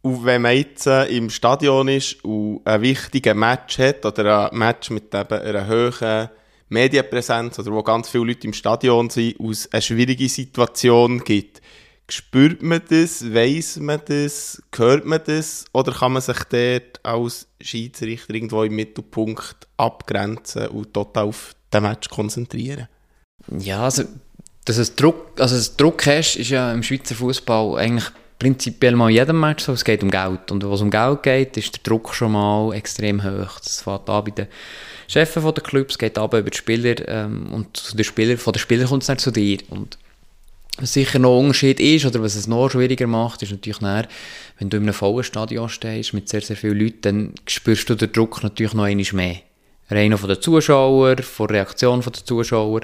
[0.03, 4.59] Und wenn man jetzt äh, im Stadion ist und ein wichtiges Match hat oder ein
[4.59, 6.29] Match mit eben einer hohen
[6.69, 11.63] Medienpräsenz oder wo ganz viele Leute im Stadion sind, aus eine schwierige Situation gibt.
[12.09, 17.47] Spürt man das, weiß man das, hört man das oder kann man sich dort als
[17.61, 22.89] Schiedsrichter irgendwo im Mittelpunkt abgrenzen und total auf den Match konzentrieren?
[23.59, 24.05] Ja, also,
[24.65, 29.09] dass es Druck, also dass Druck hast, ist ja im Schweizer Fußball eigentlich prinzipiell mal
[29.09, 29.73] in jedem Match so.
[29.73, 30.51] Es geht um Geld.
[30.51, 33.61] Und was um Geld geht, ist der Druck schon mal extrem hoch.
[33.61, 34.47] Das fängt an bei den
[35.09, 38.59] Chefs der Clubs, geht aber über die Spieler ähm, und zu den Spieler, von den
[38.59, 39.59] Spielern kommt es dann zu dir.
[39.69, 39.99] Und
[40.79, 44.09] was sicher noch ein Unterschied ist, oder was es noch schwieriger macht, ist natürlich näher,
[44.59, 47.95] wenn du in einem vollen Stadion stehst, mit sehr, sehr vielen Leuten, dann spürst du
[47.95, 49.37] den Druck natürlich noch einmal mehr.
[49.91, 52.81] Rein von den Zuschauern, von der Reaktion der Zuschauer.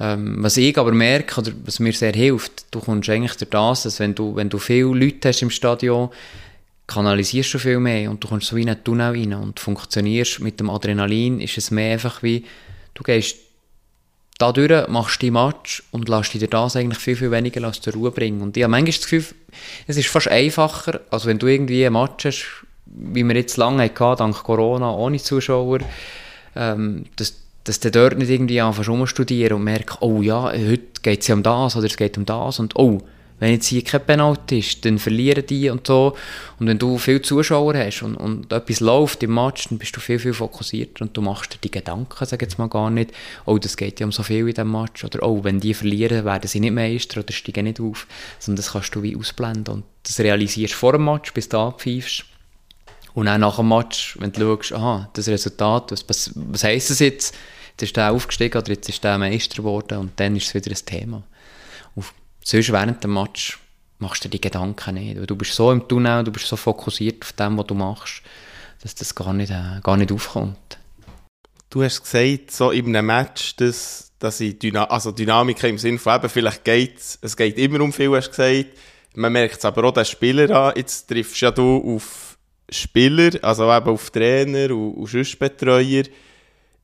[0.00, 3.82] Ähm, was ich aber merke, oder was mir sehr hilft, du kommst eigentlich durch das,
[3.82, 6.10] dass wenn du, wenn du viele Leute hast im Stadion,
[6.86, 10.60] kanalisierst du viel mehr und du kommst so in einen Tunnel rein und funktionierst mit
[10.60, 12.44] dem Adrenalin, ist es mehr einfach wie,
[12.94, 13.36] du gehst
[14.38, 18.10] da durch, machst die Match und lässt dir das eigentlich viel, viel weniger zur Ruhe
[18.10, 18.40] bringen.
[18.40, 19.24] Und ich habe manchmal das Gefühl,
[19.86, 22.46] es ist fast einfacher, als wenn du irgendwie ein Match hast,
[22.86, 25.78] wie wir jetzt lange hatten, dank Corona, ohne Zuschauer,
[26.56, 31.20] ähm, dass, dass du dort nicht irgendwie anfängst studieren und merkst, oh ja, heute geht
[31.20, 33.00] es ja um das oder es geht um das und oh,
[33.42, 36.16] wenn jetzt hier kein Penalty ist, dann verlieren die und so.
[36.60, 40.00] Und wenn du viele Zuschauer hast und, und etwas läuft im Match, dann bist du
[40.00, 43.10] viel, viel fokussierter und du machst dir die Gedanken, sag jetzt mal gar nicht,
[43.44, 46.24] oh, das geht ja um so viel in diesem Match oder oh, wenn die verlieren,
[46.24, 48.06] werden sie nicht Meister oder steigen nicht auf.
[48.38, 52.24] Sondern das kannst du wie ausblenden und das realisierst vor dem Match, bis du abpfeifst.
[53.12, 57.00] Und dann nach dem Match, wenn du schaust, aha, das Resultat, was, was heisst das
[57.00, 57.34] jetzt?
[57.72, 60.70] Jetzt ist der aufgestiegen oder jetzt ist der Meister geworden und dann ist es wieder
[60.70, 61.22] ein Thema.
[61.96, 63.58] Auf sonst während dem Match
[63.98, 65.16] machst du dir die Gedanken nicht.
[65.16, 68.22] Weil du bist so im Tunnel, du bist so fokussiert auf dem, was du machst,
[68.82, 70.78] dass das gar nicht, äh, gar nicht aufkommt.
[71.70, 75.98] Du hast gesagt, so in einem Match, dass, dass ich Dyna also Dynamik im Sinne
[75.98, 78.78] von eben, vielleicht geht es geht immer um viel, hast du gesagt.
[79.14, 80.72] Man merkt es aber auch den Spieler an.
[80.76, 82.36] Jetzt triffst ja du auf
[82.70, 86.04] Spieler, also eben auf Trainer und, und Betreuer.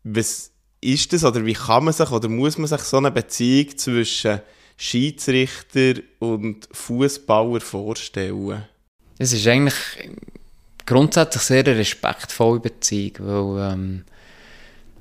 [0.05, 3.77] Was ist das oder wie kann man sich oder muss man sich so eine Beziehung
[3.77, 4.41] zwischen
[4.77, 8.65] Schiedsrichter und Fußballer vorstellen?
[9.19, 9.75] Es ist eigentlich
[10.87, 14.05] grundsätzlich sehr eine respektvolle Beziehung, weil ähm,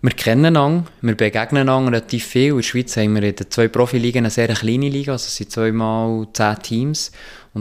[0.02, 2.52] wir kennen einander, wir begegnen einander relativ viel.
[2.52, 5.36] In der Schweiz haben wir in den zwei Profiligen eine sehr kleine Liga, also es
[5.36, 7.12] sind zweimal zehn Teams.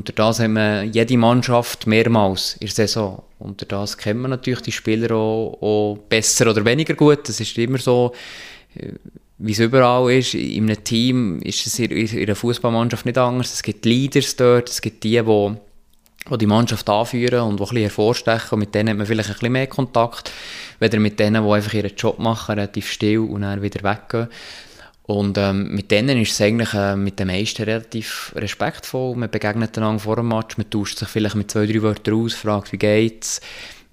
[0.05, 3.23] Durch das haben wir jede Mannschaft mehrmals in der Saison.
[3.39, 7.29] Und das kennt man natürlich die Spieler auch, auch besser oder weniger gut.
[7.29, 8.13] Das ist immer so,
[8.75, 8.93] äh,
[9.39, 10.35] wie es überall ist.
[10.35, 13.53] In einem Team ist es in einer Fußballmannschaft nicht anders.
[13.53, 15.57] Es gibt Leaders dort, es gibt die, die
[16.31, 18.51] die die Mannschaft anführen und die ein bisschen hervorstechen.
[18.53, 20.33] Und mit denen hat man vielleicht ein bisschen mehr Kontakt,
[20.81, 24.29] weder mit denen, die einfach ihren Job machen, relativ still und dann wieder weggehen.
[25.07, 29.15] Und ähm, mit denen ist es eigentlich äh, mit den meisten relativ respektvoll.
[29.15, 32.35] Man begegnet einander vor dem Match, man tauscht sich vielleicht mit zwei, drei Wörtern aus,
[32.35, 33.41] fragt, wie geht's.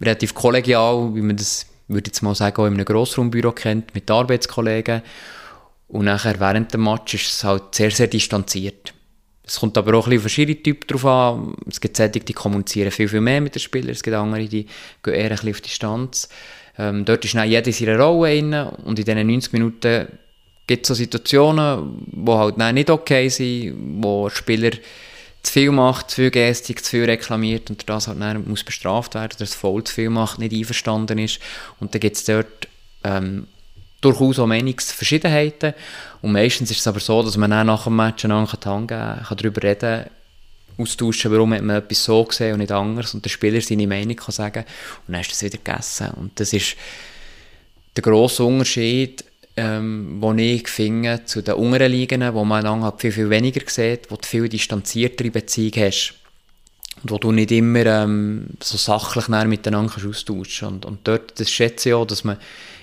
[0.01, 4.09] Relativ kollegial, wie man das, würde jetzt mal sagen, auch in einem Grossraumbüro kennt, mit
[4.09, 5.03] Arbeitskollegen.
[5.87, 8.95] Und nachher während dem Match ist es halt sehr, sehr distanziert.
[9.45, 11.55] Es kommt aber auch ein bisschen verschiedene Typen drauf an.
[11.69, 13.91] Es gibt solche, die kommunizieren viel, viel mehr mit den Spielern.
[13.91, 14.65] Es gibt andere, die
[15.03, 16.29] gehen eher ein bisschen auf Distanz.
[16.79, 18.53] Ähm, dort ist dann jeder in seiner Rolle rein.
[18.53, 20.07] Und in diesen 90 Minuten
[20.67, 24.71] gibt so Situationen, die halt nicht okay sind, wo der Spieler
[25.43, 29.13] zu viel macht, zu viel Gestik, zu viel reklamiert und das halt dann muss bestraft
[29.15, 31.39] werden, dass Foul zu viel macht, nicht einverstanden ist.
[31.79, 32.67] Und dann gibt es dort
[33.03, 33.47] ähm,
[33.99, 35.73] durchaus auch Meinungsverschiedenheiten.
[36.21, 39.37] Und meistens ist es aber so, dass man dann nach dem Match Hand geben kann,
[39.37, 40.05] darüber reden,
[40.77, 44.15] austauschen, warum hat man etwas so gesehen und nicht anders und der Spieler seine Meinung
[44.15, 44.65] kann sagen
[45.07, 46.09] und dann ist das wieder gegessen.
[46.15, 46.75] Und das ist
[47.95, 49.23] der grosse Unterschied,
[49.55, 53.61] ähm, wo ich finde, zu den unteren Ligen, wo man dann halt viel, viel weniger
[53.67, 56.15] sieht, wo du viel distanziertere Beziehung hast
[57.01, 60.63] und wo du nicht immer ähm, so sachlich miteinander austauschen kannst.
[60.63, 62.37] Und, und dort, das schätze ich auch, dass man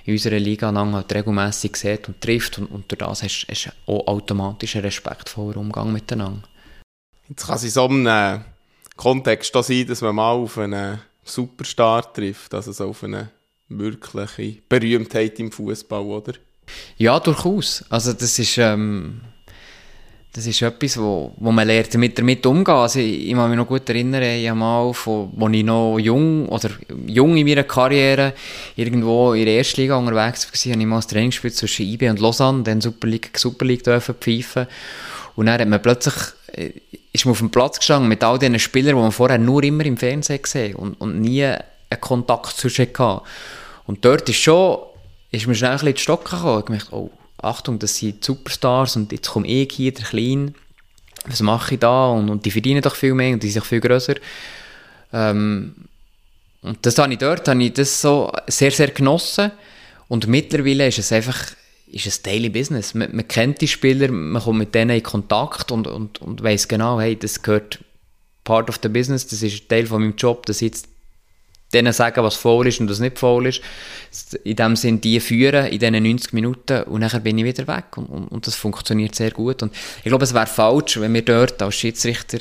[0.05, 3.93] in unserer Liga dann halt regelmässig sieht und trifft und, und durch das hast du
[3.93, 6.43] auch automatisch einen respektvollen Umgang miteinander.
[7.29, 8.45] Jetzt kann es in so einem
[8.97, 13.31] Kontext auch sein, dass man mal auf einen Superstar trifft, also so auf eine
[13.69, 16.33] wirkliche Berühmtheit im Fußball, oder?
[16.99, 17.85] Ja, durchaus.
[17.89, 19.21] Also das ist, ähm,
[20.33, 22.75] das ist etwas, wo, wo man lernt, damit, damit umgehen.
[22.75, 25.99] Also ich, ich kann mich noch gut erinnern, ich habe mal, von, als ich noch
[25.99, 26.71] jung, oder
[27.07, 28.35] jung in meiner Karriere,
[28.77, 32.09] irgendwo in der ersten Liga unterwegs war, habe ich mal ein Training gespielt zwischen IB
[32.11, 34.67] und Lausanne, dann Super League, Super League pfeifen.
[35.35, 36.15] Und dann hat man plötzlich,
[36.53, 36.71] äh,
[37.13, 39.85] ist man auf dem Platz gestanden mit all diesen Spielern, die man vorher nur immer
[39.85, 43.23] im Fernsehen gesehen und, und nie einen Kontakt zwischen hatte.
[43.87, 44.79] Und dort ist schon
[45.31, 46.77] ist mir schnell ein bisschen Stocken gekommen.
[46.77, 50.53] Ich dachte, oh, Achtung, das sind Superstars und jetzt komme ich hier, der Kleine.
[51.27, 52.11] Was mache ich da?
[52.11, 54.15] Und, und die verdienen doch viel mehr und die sind viel grösser.
[55.13, 55.75] Ähm,
[56.63, 59.51] und das habe ich dort habe ich das so sehr, sehr genossen.
[60.09, 61.53] Und mittlerweile ist es einfach
[61.93, 62.95] ist es Daily Business.
[62.95, 66.69] Man, man, kennt die Spieler, man kommt mit denen in Kontakt und, und, und weiß
[66.69, 67.81] genau, hey, das gehört
[68.45, 70.89] part of the business, das ist Teil von meinem Job, ich jetzt
[71.73, 73.61] denen sagen, was faul ist und was nicht faul ist.
[74.45, 77.97] In dem Sinn, die führen in diesen 90 Minuten und nachher bin ich wieder weg.
[77.97, 79.63] Und, und, und das funktioniert sehr gut.
[79.63, 82.39] Und ich glaube, es wäre falsch, wenn wir dort als Schiedsrichter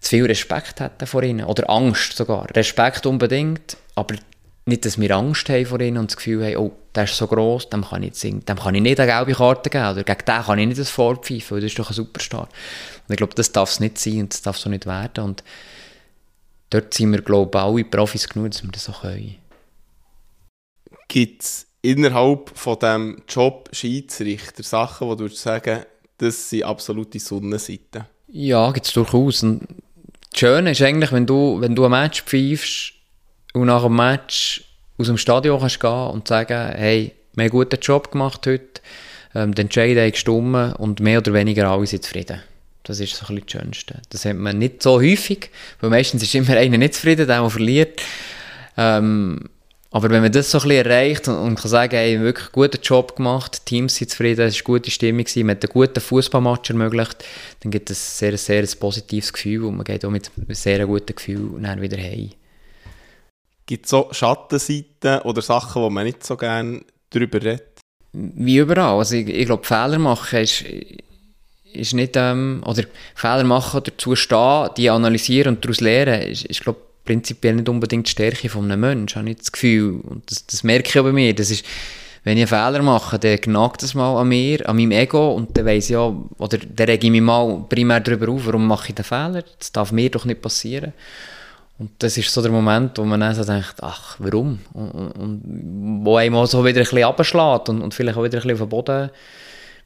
[0.00, 1.44] zu viel Respekt hätten vor ihnen.
[1.46, 2.46] Oder Angst sogar.
[2.54, 4.16] Respekt unbedingt, aber
[4.64, 7.26] nicht, dass wir Angst haben vor ihnen und das Gefühl haben, oh, der ist so
[7.26, 10.24] gross, dem kann ich, nicht, dem kann ich nicht eine gelbe Karte geben oder gegen
[10.24, 12.48] den kann ich nicht das Vorpfeifen, weil das ist doch ein Superstar.
[13.08, 15.24] Und ich glaube, das darf es nicht sein und das darf so nicht werden.
[15.24, 15.42] Und
[16.72, 19.36] dort sind wir, glaube ich, alle Profis genug, dass wir das so können.
[21.08, 25.84] Gibt es innerhalb von diesem Job Schiedsrichter Sachen, wo du sagen
[26.18, 28.04] das sind absolute Sonnenseiten?
[28.28, 29.42] Ja, gibt es durchaus.
[29.42, 29.66] Und
[30.30, 32.94] das Schöne ist eigentlich, wenn du, wenn du ein Match pfeifst
[33.54, 34.64] und nach dem Match
[34.98, 38.80] aus dem Stadion kannst gehen und sagen, hey, wir haben einen guten Job gemacht heute,
[39.34, 42.40] ähm, den Entscheid gestummen und mehr oder weniger alle sind zufrieden.
[42.84, 44.02] Das ist so ein bisschen das Schönste.
[44.10, 47.50] Das hat man nicht so häufig, weil meistens ist immer einer nicht zufrieden, der, der
[47.50, 48.02] verliert.
[48.76, 49.48] Ähm,
[49.92, 52.52] aber wenn man das so ein bisschen erreicht und, und kann sagen, hey, wirklich einen
[52.52, 55.72] guten Job gemacht, die Teams sind zufrieden, es war eine gute Stimmung, man hat einen
[55.72, 57.24] guten Fußballmatch ermöglicht,
[57.60, 60.54] dann gibt es ein sehr, sehr ein positives Gefühl und man geht auch mit einem
[60.54, 62.30] sehr guten Gefühl dann wieder heim.
[63.66, 67.80] Gibt es so Schattenseiten oder Sachen, wo man nicht so gerne darüber redet?
[68.12, 68.98] Wie überall.
[68.98, 70.64] Also ich, ich glaube, Fehler machen ist
[71.74, 72.82] ist nicht, ähm, oder
[73.14, 78.06] Fehler machen, dazu stehen, die analysieren und daraus lernen, ist, ist glaube prinzipiell nicht unbedingt
[78.06, 80.00] die Stärke von einem Menschen, habe ich das Gefühl.
[80.02, 81.34] Und das, das merke ich auch bei mir.
[81.34, 81.64] Das ist,
[82.24, 85.56] wenn ich einen Fehler mache, dann knackt das mal an mir, an meinem Ego und
[85.56, 88.90] dann weiss ich ja, oder dann rege ich mich mal primär darüber auf, warum mache
[88.90, 89.42] ich den Fehler?
[89.58, 90.92] Das darf mir doch nicht passieren.
[91.78, 94.60] Und das ist so der Moment, wo man dann so denkt, ach, warum?
[94.72, 98.22] Und, und, und wo einem auch so wieder ein bisschen abschlägt und, und vielleicht auch
[98.22, 99.10] wieder ein bisschen auf den Boden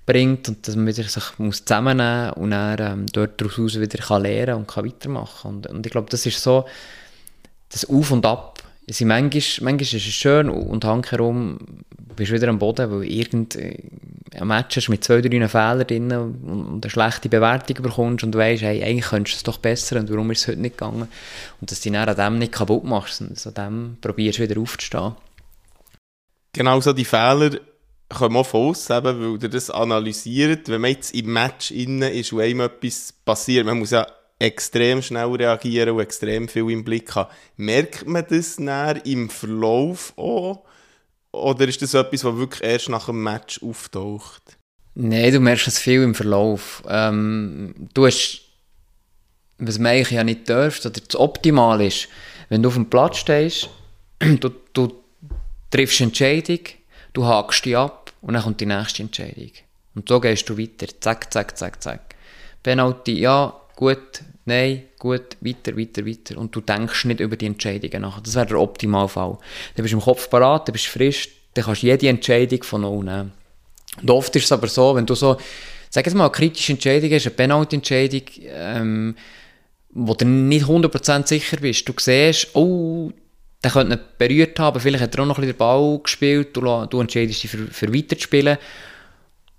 [0.06, 1.06] bringt und dass man sich
[1.38, 5.66] muss zusammennehmen muss und dann ähm, dort daraus wieder kann lernen und kann weitermachen und,
[5.66, 6.64] und ich glaube, das ist so
[7.68, 8.62] das Auf und Ab.
[8.88, 11.58] Also manchmal, manchmal ist es schön und handherum
[12.14, 13.90] bist du wieder am Boden, weil irgendein
[14.32, 18.62] äh, Match hast mit zwei, drei Fehlern drin und eine schlechte Bewertung bekommst und weißt,
[18.62, 21.08] hey, eigentlich könntest du es doch besser und warum ist es heute nicht gegangen?
[21.60, 25.14] Und dass du dich an dem nicht kaputt machst und an dem probierst wieder aufzustehen.
[26.52, 27.58] Genau so die Fehler
[28.08, 30.68] kommen auch von uns, eben, weil ihr das analysiert.
[30.68, 34.06] Wenn man jetzt im Match innen ist und einem etwas passiert, man muss ja
[34.38, 37.30] extrem schnell reagieren und extrem viel im Blick haben.
[37.56, 40.64] Merkt man das näher im Verlauf auch?
[41.32, 44.58] Oder ist das etwas, was wirklich erst nach dem Match auftaucht?
[44.94, 46.82] Nein, du merkst es viel im Verlauf.
[46.88, 48.42] Ähm, du hast,
[49.58, 52.08] was man eigentlich ja nicht darfst, oder das Optimal ist,
[52.48, 53.68] wenn du auf dem Platz stehst,
[54.18, 54.92] du, du
[55.70, 56.60] triffst Entscheidung,
[57.16, 59.50] du hakst dich ab und dann kommt die nächste Entscheidung.
[59.94, 60.86] Und so gehst du weiter.
[61.00, 62.14] Zack, zack, zack, zack.
[62.62, 66.36] Penalty, ja, gut, nein, gut, weiter, weiter, weiter.
[66.36, 68.20] Und du denkst nicht über die Entscheidungen nach.
[68.20, 69.38] Das wäre der Optimalfall.
[69.74, 72.62] Dann bist du im Kopf parat, dann bist du frisch, dann kannst du jede Entscheidung
[72.62, 73.32] von null nehmen.
[74.02, 75.38] Und oft ist es aber so, wenn du so,
[75.88, 79.16] sag jetzt mal, eine kritische Entscheidung hast, eine Penalty-Entscheidung, ähm,
[79.90, 83.10] wo du nicht 100% sicher bist, du siehst, oh,
[83.64, 86.56] der könnte ihn berührt haben, vielleicht hat er auch noch ein bisschen den Ball gespielt,
[86.56, 88.58] du, du entscheidest dich für, für weiterzuspielen.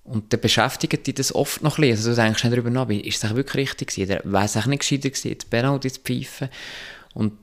[0.03, 1.97] Und dann beschäftigt dich das oft noch ein bisschen.
[1.97, 4.09] Also du denkst nicht darüber nach, ist es wirklich richtig gewesen?
[4.09, 6.49] Oder wäre es nicht gescheiter gewesen, jetzt Penalty zu pfeifen?
[7.13, 7.33] Und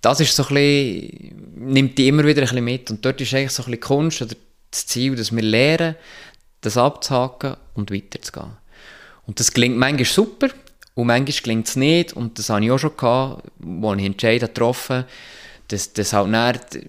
[0.00, 2.90] das ist so ein bisschen, nimmt dich immer wieder ein bisschen mit.
[2.90, 4.34] Und dort ist eigentlich so ein bisschen Kunst oder
[4.70, 5.94] das Ziel, dass wir lernen,
[6.60, 8.56] das abzuhaken und weiterzugehen.
[9.26, 10.48] Und das klingt manchmal super
[10.94, 12.14] und manchmal klingt es nicht.
[12.14, 15.06] Und das habe ich auch schon gehabt, wo ich Entscheidungen getroffen habe,
[15.68, 16.86] dass das halt nicht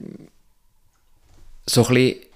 [1.65, 2.29] so ein bisschen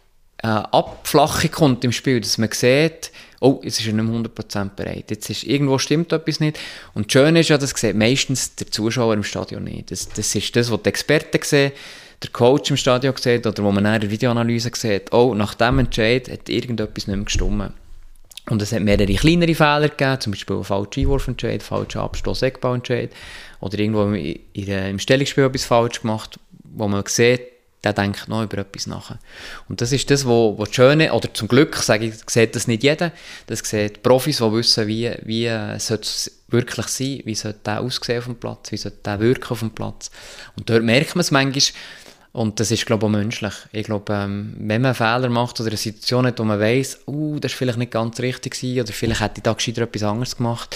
[0.44, 4.70] äh, Abflachung kommt im Spiel, dass man sieht, oh, jetzt ist er nicht mehr 100%
[4.76, 5.06] bereit.
[5.10, 6.60] Jetzt ist, irgendwo stimmt etwas nicht.
[6.94, 9.92] Und das Schöne ist ja, das sieht meistens der Zuschauer im Stadion nicht.
[9.92, 11.72] Das, das ist das, was die Experten sehen,
[12.22, 15.80] der Coach im Stadion sieht oder wo man in der Videoanalyse sieht, oh, nach dem
[15.80, 17.74] Entscheid hat irgendetwas nicht mehr gestimmt.
[18.50, 23.12] Und es hat mehrere kleinere Fehler gegeben, zum Beispiel ein falscher Einwurfentscheid, falscher Abstoß, Eckbauentscheid
[23.64, 27.42] oder irgendwo im Stellungsspiel etwas falsch gemacht, wo man sieht,
[27.82, 29.18] der denkt noch über etwas nach.
[29.70, 32.84] Und das ist das, wo das Schöne, oder zum Glück, sage ich, sieht das nicht
[32.84, 33.14] jeder,
[33.48, 38.20] das sieht Profis, die wissen, wie, wie äh, es wirklich sein, wie sollte der aussehen
[38.20, 40.12] auf dem Platz, wie sollte der wirken auf dem Platz.
[40.58, 41.64] Und dort merkt man es manchmal,
[42.34, 43.54] und das ist, glaube ich, auch menschlich.
[43.72, 47.00] Ich glaube, ähm, wenn man einen Fehler macht oder eine Situation hat, wo man weiss,
[47.08, 50.04] uh, das war vielleicht nicht ganz richtig gewesen, oder vielleicht hätte ich da gescheiter etwas
[50.04, 50.76] anderes gemacht,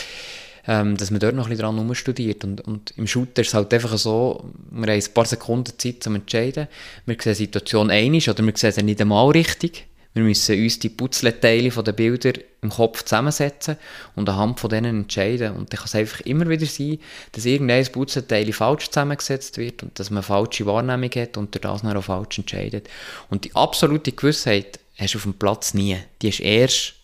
[0.67, 2.43] ähm, dass man dort noch ein bisschen dran studiert.
[2.43, 6.03] Und, und im Shooter ist es halt einfach so, wir haben ein paar Sekunden Zeit
[6.03, 6.67] zum Entscheiden.
[7.05, 9.87] Wir sehen die Situation einig oder wir sehen sie nicht einmal richtig.
[10.13, 13.77] Wir müssen uns die Putzleteile von den Bildern im Kopf zusammensetzen
[14.15, 15.55] und anhand von denen entscheiden.
[15.55, 16.97] Und dann kann es einfach immer wieder sein,
[17.33, 21.95] dass irgendein Putzleteil falsch zusammengesetzt wird und dass man falsche Wahrnehmung hat und das dann
[21.95, 22.89] auch falsch entscheidet.
[23.29, 25.97] Und die absolute Gewissheit hast du auf dem Platz nie.
[26.21, 26.95] Die ist erst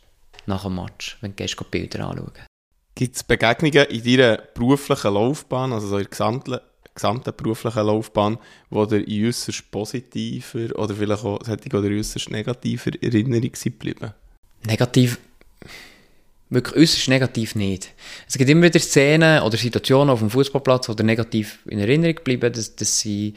[0.47, 2.52] nach dem Match, wenn du die Bilder anschaust.
[2.95, 6.59] Gibt es Begegnungen in deiner beruflichen Laufbahn, also so in der gesamten,
[6.93, 8.37] gesamten beruflichen Laufbahn,
[8.69, 14.13] wo dir in äußerst positiver oder vielleicht auch oder äußerst negativer Erinnerung sind geblieben?
[14.65, 15.17] Negativ,
[16.49, 17.89] wirklich äußerst negativ nicht.
[18.27, 22.53] Es gibt immer wieder Szenen oder Situationen auf dem Fußballplatz, die negativ in Erinnerung bleiben,
[22.53, 23.33] dass, dass sie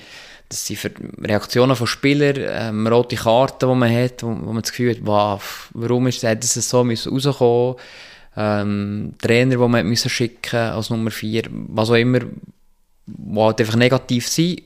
[0.48, 0.78] das sind
[1.20, 4.98] Reaktionen von Spielern, ähm, rote Karten, die man hat, wo, wo man das Gefühl hat,
[5.02, 7.76] wow, warum ist das so rausgekommen?
[8.36, 13.76] Ähm, Trainer, die man müssen schicken als Nummer 4, was auch immer, die halt einfach
[13.76, 14.62] negativ sind.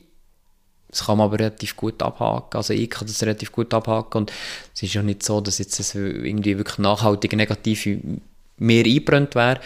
[0.89, 2.57] Das kann man aber relativ gut abhaken.
[2.57, 4.33] Also ich kann das relativ gut abhaken und
[4.75, 7.87] es ist ja nicht so, dass jetzt das irgendwie wirklich nachhaltig negativ
[8.57, 9.61] mehr eingebrannt wäre.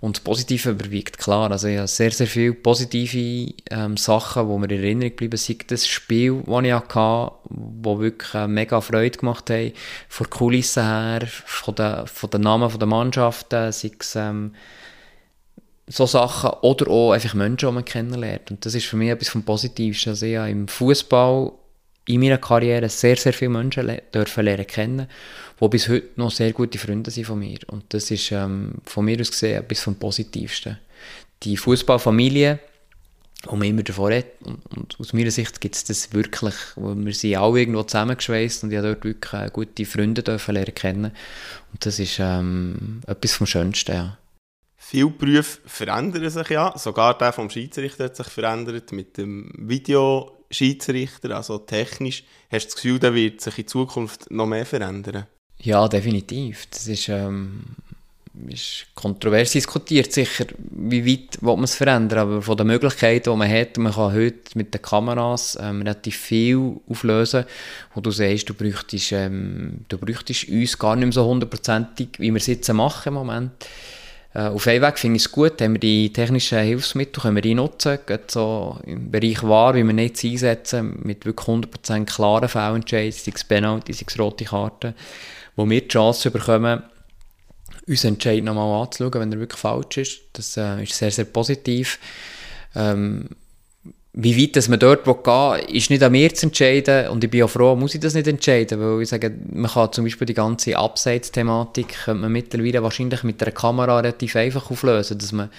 [0.00, 1.50] Und das Positive überwiegt, klar.
[1.50, 5.70] Also ich habe sehr, sehr viele positive ähm, Sachen, die mir in Erinnerung geblieben sind.
[5.70, 9.72] Das Spiel, das ich hatte, das wirklich mega Freude gemacht hat,
[10.08, 14.52] von der Kulisse her, von den, von den Namen der Mannschaften, sei es ähm,
[15.88, 18.50] so Sachen oder auch einfach Menschen, die man kennenlernt.
[18.52, 20.10] Und das ist für mich etwas vom Positivsten.
[20.10, 21.52] Also ich habe im Fußball
[22.08, 25.06] in meiner Karriere sehr, sehr viele Menschen le dürfen lernen kennen,
[25.60, 27.58] die bis heute noch sehr gute Freunde sind von mir.
[27.66, 30.78] Und das ist ähm, von mir aus gesehen etwas vom Positivsten.
[31.42, 32.58] Die Fußballfamilie,
[33.44, 37.14] wo man immer davon redet, und, und aus meiner Sicht gibt es das wirklich, wir
[37.14, 41.12] sind alle irgendwo zusammengeschweißt und ich dort wirklich äh, gute Freunde dürfen lernen kennen.
[41.72, 44.18] Und das ist ähm, etwas vom Schönsten, ja.
[44.80, 46.72] Viele Berufe verändern sich ja.
[46.78, 49.52] Sogar der vom Schiedsrichter hat sich verändert mit dem
[50.48, 52.24] Videoschiedsrichter, also technisch.
[52.50, 55.26] Hast du das Gefühl, der wird sich in Zukunft noch mehr verändern?
[55.58, 56.66] Ja, definitiv.
[56.70, 57.62] Das ist, ähm,
[58.48, 63.36] ist kontrovers diskutiert, sicher, wie weit will man es verändern, aber von den Möglichkeiten, die
[63.36, 67.44] man hat, man kann heute mit den Kameras ähm, relativ viel auflösen,
[67.94, 72.30] wo du siehst, du bräuchtest, ähm, du bräuchtest uns gar nicht mehr so hundertprozentig, wie
[72.30, 73.52] wir es jetzt machen im Moment.
[74.34, 77.42] Äh, auf einem Weg finde ich es gut, haben wir die technischen Hilfsmittel können wir
[77.42, 82.48] die nutzen, gerade so im Bereich wahr, wie wir nicht einsetzen, mit wirklich 100% klaren
[82.48, 84.94] Fehlentscheiden, sei es Penalty, sei es rote Karten,
[85.56, 86.82] wo wir die Chance bekommen,
[87.86, 90.20] unseren Entscheid nochmal anzuschauen, wenn er wirklich falsch ist.
[90.34, 91.98] Das äh, ist sehr, sehr positiv.
[92.74, 93.30] Ähm,
[94.14, 97.08] wie weit dass man dort gehen will, ist nicht an mir zu entscheiden.
[97.08, 99.92] Und ich bin auch froh, muss ich das nicht entscheiden, weil ich sage, man kann
[99.92, 105.50] zum Beispiel die ganze Abseits-Thematik mittlerweile wahrscheinlich mit einer Kamera relativ einfach auflösen, dass man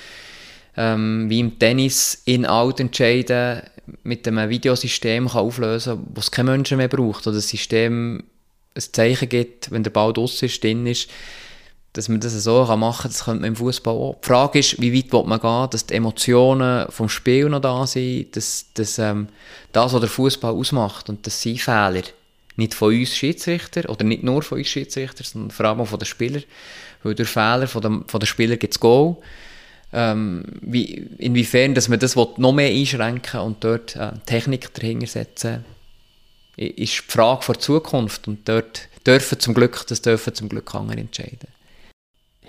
[0.78, 3.62] ähm, wie im Tennis in-out entscheiden
[4.04, 7.28] mit einem Videosystem kann auflösen es kein Menschen mehr braucht.
[7.28, 8.24] Oder das System
[8.76, 11.10] ein Zeichen gibt, wenn der Ball draussen ist, drin ist,
[11.93, 14.17] dass man das so machen kann, das könnte man im Fußball auch.
[14.21, 17.87] Die Frage ist, wie weit will man gehen, dass die Emotionen vom Spiel noch da
[17.87, 19.27] sind, dass, dass ähm,
[19.71, 22.03] das, was der Fußball ausmacht und das sind Fehler,
[22.55, 25.99] nicht von uns Schiedsrichter oder nicht nur von uns Schiedsrichter, sondern vor allem auch von
[25.99, 26.43] den Spielern,
[27.01, 29.15] weil durch Fehler von den, von den Spielern gibt es Goal.
[29.91, 35.65] Ähm, wie, inwiefern dass man das noch mehr einschränken und dort äh, Technik dahinter setzen,
[36.55, 36.77] ist
[37.07, 41.47] die Frage vor Zukunft und dort dürfen zum Glück, das dürfen zum Glück andere entscheiden.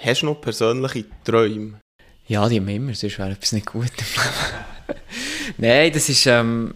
[0.03, 1.79] Hast du noch persönliche Träume?
[2.27, 3.93] Ja, die haben immer, sonst wäre etwas nicht gut.
[5.59, 6.75] Nein, das ist, ähm,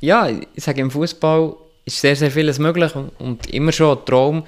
[0.00, 4.46] ja, ich sage, im Fußball ist sehr, sehr vieles möglich und, immer schon ein Traum,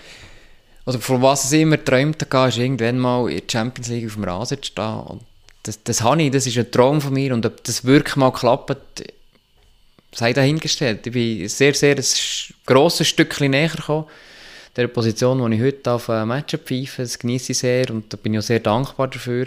[0.87, 4.15] oder von was ich immer geträumt habe, ist irgendwann mal in der Champions League auf
[4.15, 5.01] dem Rasen zu stehen.
[5.01, 5.23] Und
[5.65, 8.31] das, das habe ich, das ist ein Traum von mir und ob das wirklich mal
[8.31, 9.03] klappt,
[10.13, 11.07] sei dahingestellt.
[11.07, 12.05] Ich bin sehr, sehr ein
[12.67, 14.05] grosses Stückchen näher gekommen
[14.77, 18.17] der Position, wo ich heute auf ein Match pfeife, das genieße ich sehr und da
[18.17, 19.47] bin ich auch sehr dankbar dafür.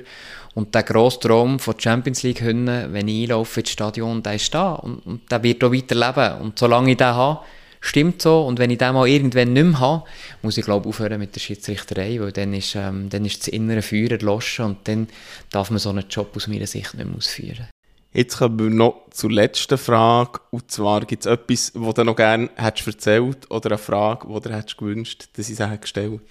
[0.56, 4.54] Und der grosse Traum von Champions League Hünne, wenn ich einlaufe ins Stadion, der ist
[4.54, 6.42] da und, und der wird auch weiterleben.
[6.42, 7.42] Und solange ich den habe,
[7.80, 8.46] stimmt so.
[8.46, 10.04] Und wenn ich den mal irgendwann nicht mehr habe,
[10.42, 13.82] muss ich glaube aufhören mit der Schiedsrichterei, weil dann ist, ähm, dann ist das innere
[13.82, 15.08] Feuer erloschen und dann
[15.52, 17.68] darf man so einen Job aus meiner Sicht nicht mehr ausführen.
[18.14, 20.40] Jetzt kommen wir noch zur letzten Frage.
[20.52, 24.42] Und zwar gibt es etwas, was du noch gerne hättest erzählt oder eine Frage, die
[24.42, 26.22] du hättest gewünscht, dass ich sie gestellt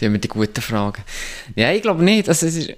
[0.00, 1.02] Die haben wir die guten Fragen.
[1.56, 2.28] Ja, ich glaube nicht.
[2.28, 2.72] Also, es ist,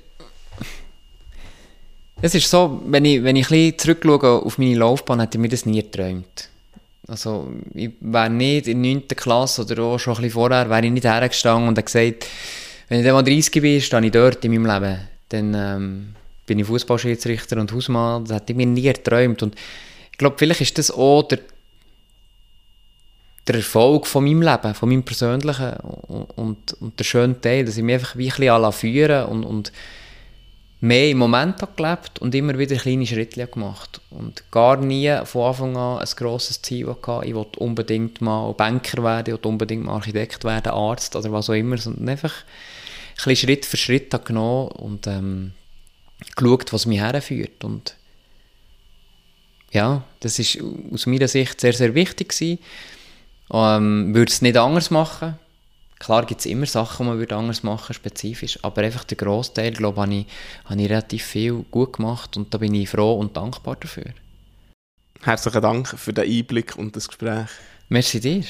[2.22, 5.42] es ist so, wenn ich, wenn ich ein bisschen zurückschaue auf meine Laufbahn, hätte ich
[5.42, 6.48] mir das nie geträumt.
[7.06, 9.08] Also, ich wäre nicht in der 9.
[9.08, 12.26] Klasse oder auch schon ein bisschen vorher, wäre ich nicht hergestanden und hätte gesagt,
[12.88, 15.00] wenn ich dann mal 30 bin, stehe ich dort in meinem Leben.
[15.28, 16.13] Dann, ähm,
[16.46, 19.42] bin ich Fußballschiedsrichter und Hausmann, das hätte ich mir nie geträumt.
[19.42, 19.54] Und
[20.12, 21.40] ich glaube, vielleicht ist das auch der,
[23.46, 27.82] der Erfolg von meinem Leben, von meinem persönlichen und, und, der schöne Teil, dass ich
[27.82, 29.72] mich einfach wie ein bisschen führen und, und
[30.80, 35.76] mehr im Moment gelebt und immer wieder kleine Schritte gemacht und gar nie von Anfang
[35.76, 37.26] an ein grosses Ziel hatte.
[37.26, 41.54] Ich wollte unbedingt mal Banker werden, ich unbedingt mal Architekt werden, Arzt oder was auch
[41.54, 42.34] immer, sondern einfach
[43.24, 45.52] ein Schritt für Schritt genommen und ähm,
[46.36, 47.64] geschaut, was mich herführt.
[47.64, 47.96] Und
[49.70, 50.58] ja, das ist
[50.92, 52.58] aus meiner Sicht sehr, sehr wichtig gewesen.
[53.52, 55.38] Ähm, würde es nicht anders machen.
[55.98, 59.72] Klar gibt es immer Sachen, die man würde anders machen spezifisch, aber einfach der Großteil,
[59.72, 60.26] glaube habe ich,
[60.64, 64.12] habe ich relativ viel gut gemacht und da bin ich froh und dankbar dafür.
[65.22, 67.48] Herzlichen Dank für den Einblick und das Gespräch.
[67.88, 68.44] Merci dir.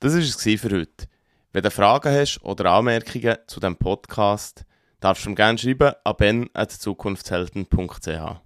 [0.00, 1.06] Das war es für heute.
[1.52, 4.64] Wenn du Fragen hast oder Anmerkungen zu diesem Podcast,
[5.00, 8.40] darfst du mir gerne schreiben an ben.zukunftshelden.ch.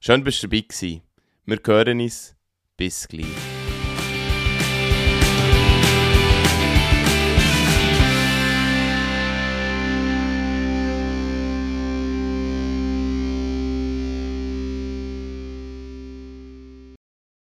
[0.00, 1.02] Schön, dass du dabei gewesen.
[1.46, 2.36] Wir hören uns.
[2.76, 3.57] Bis gleich.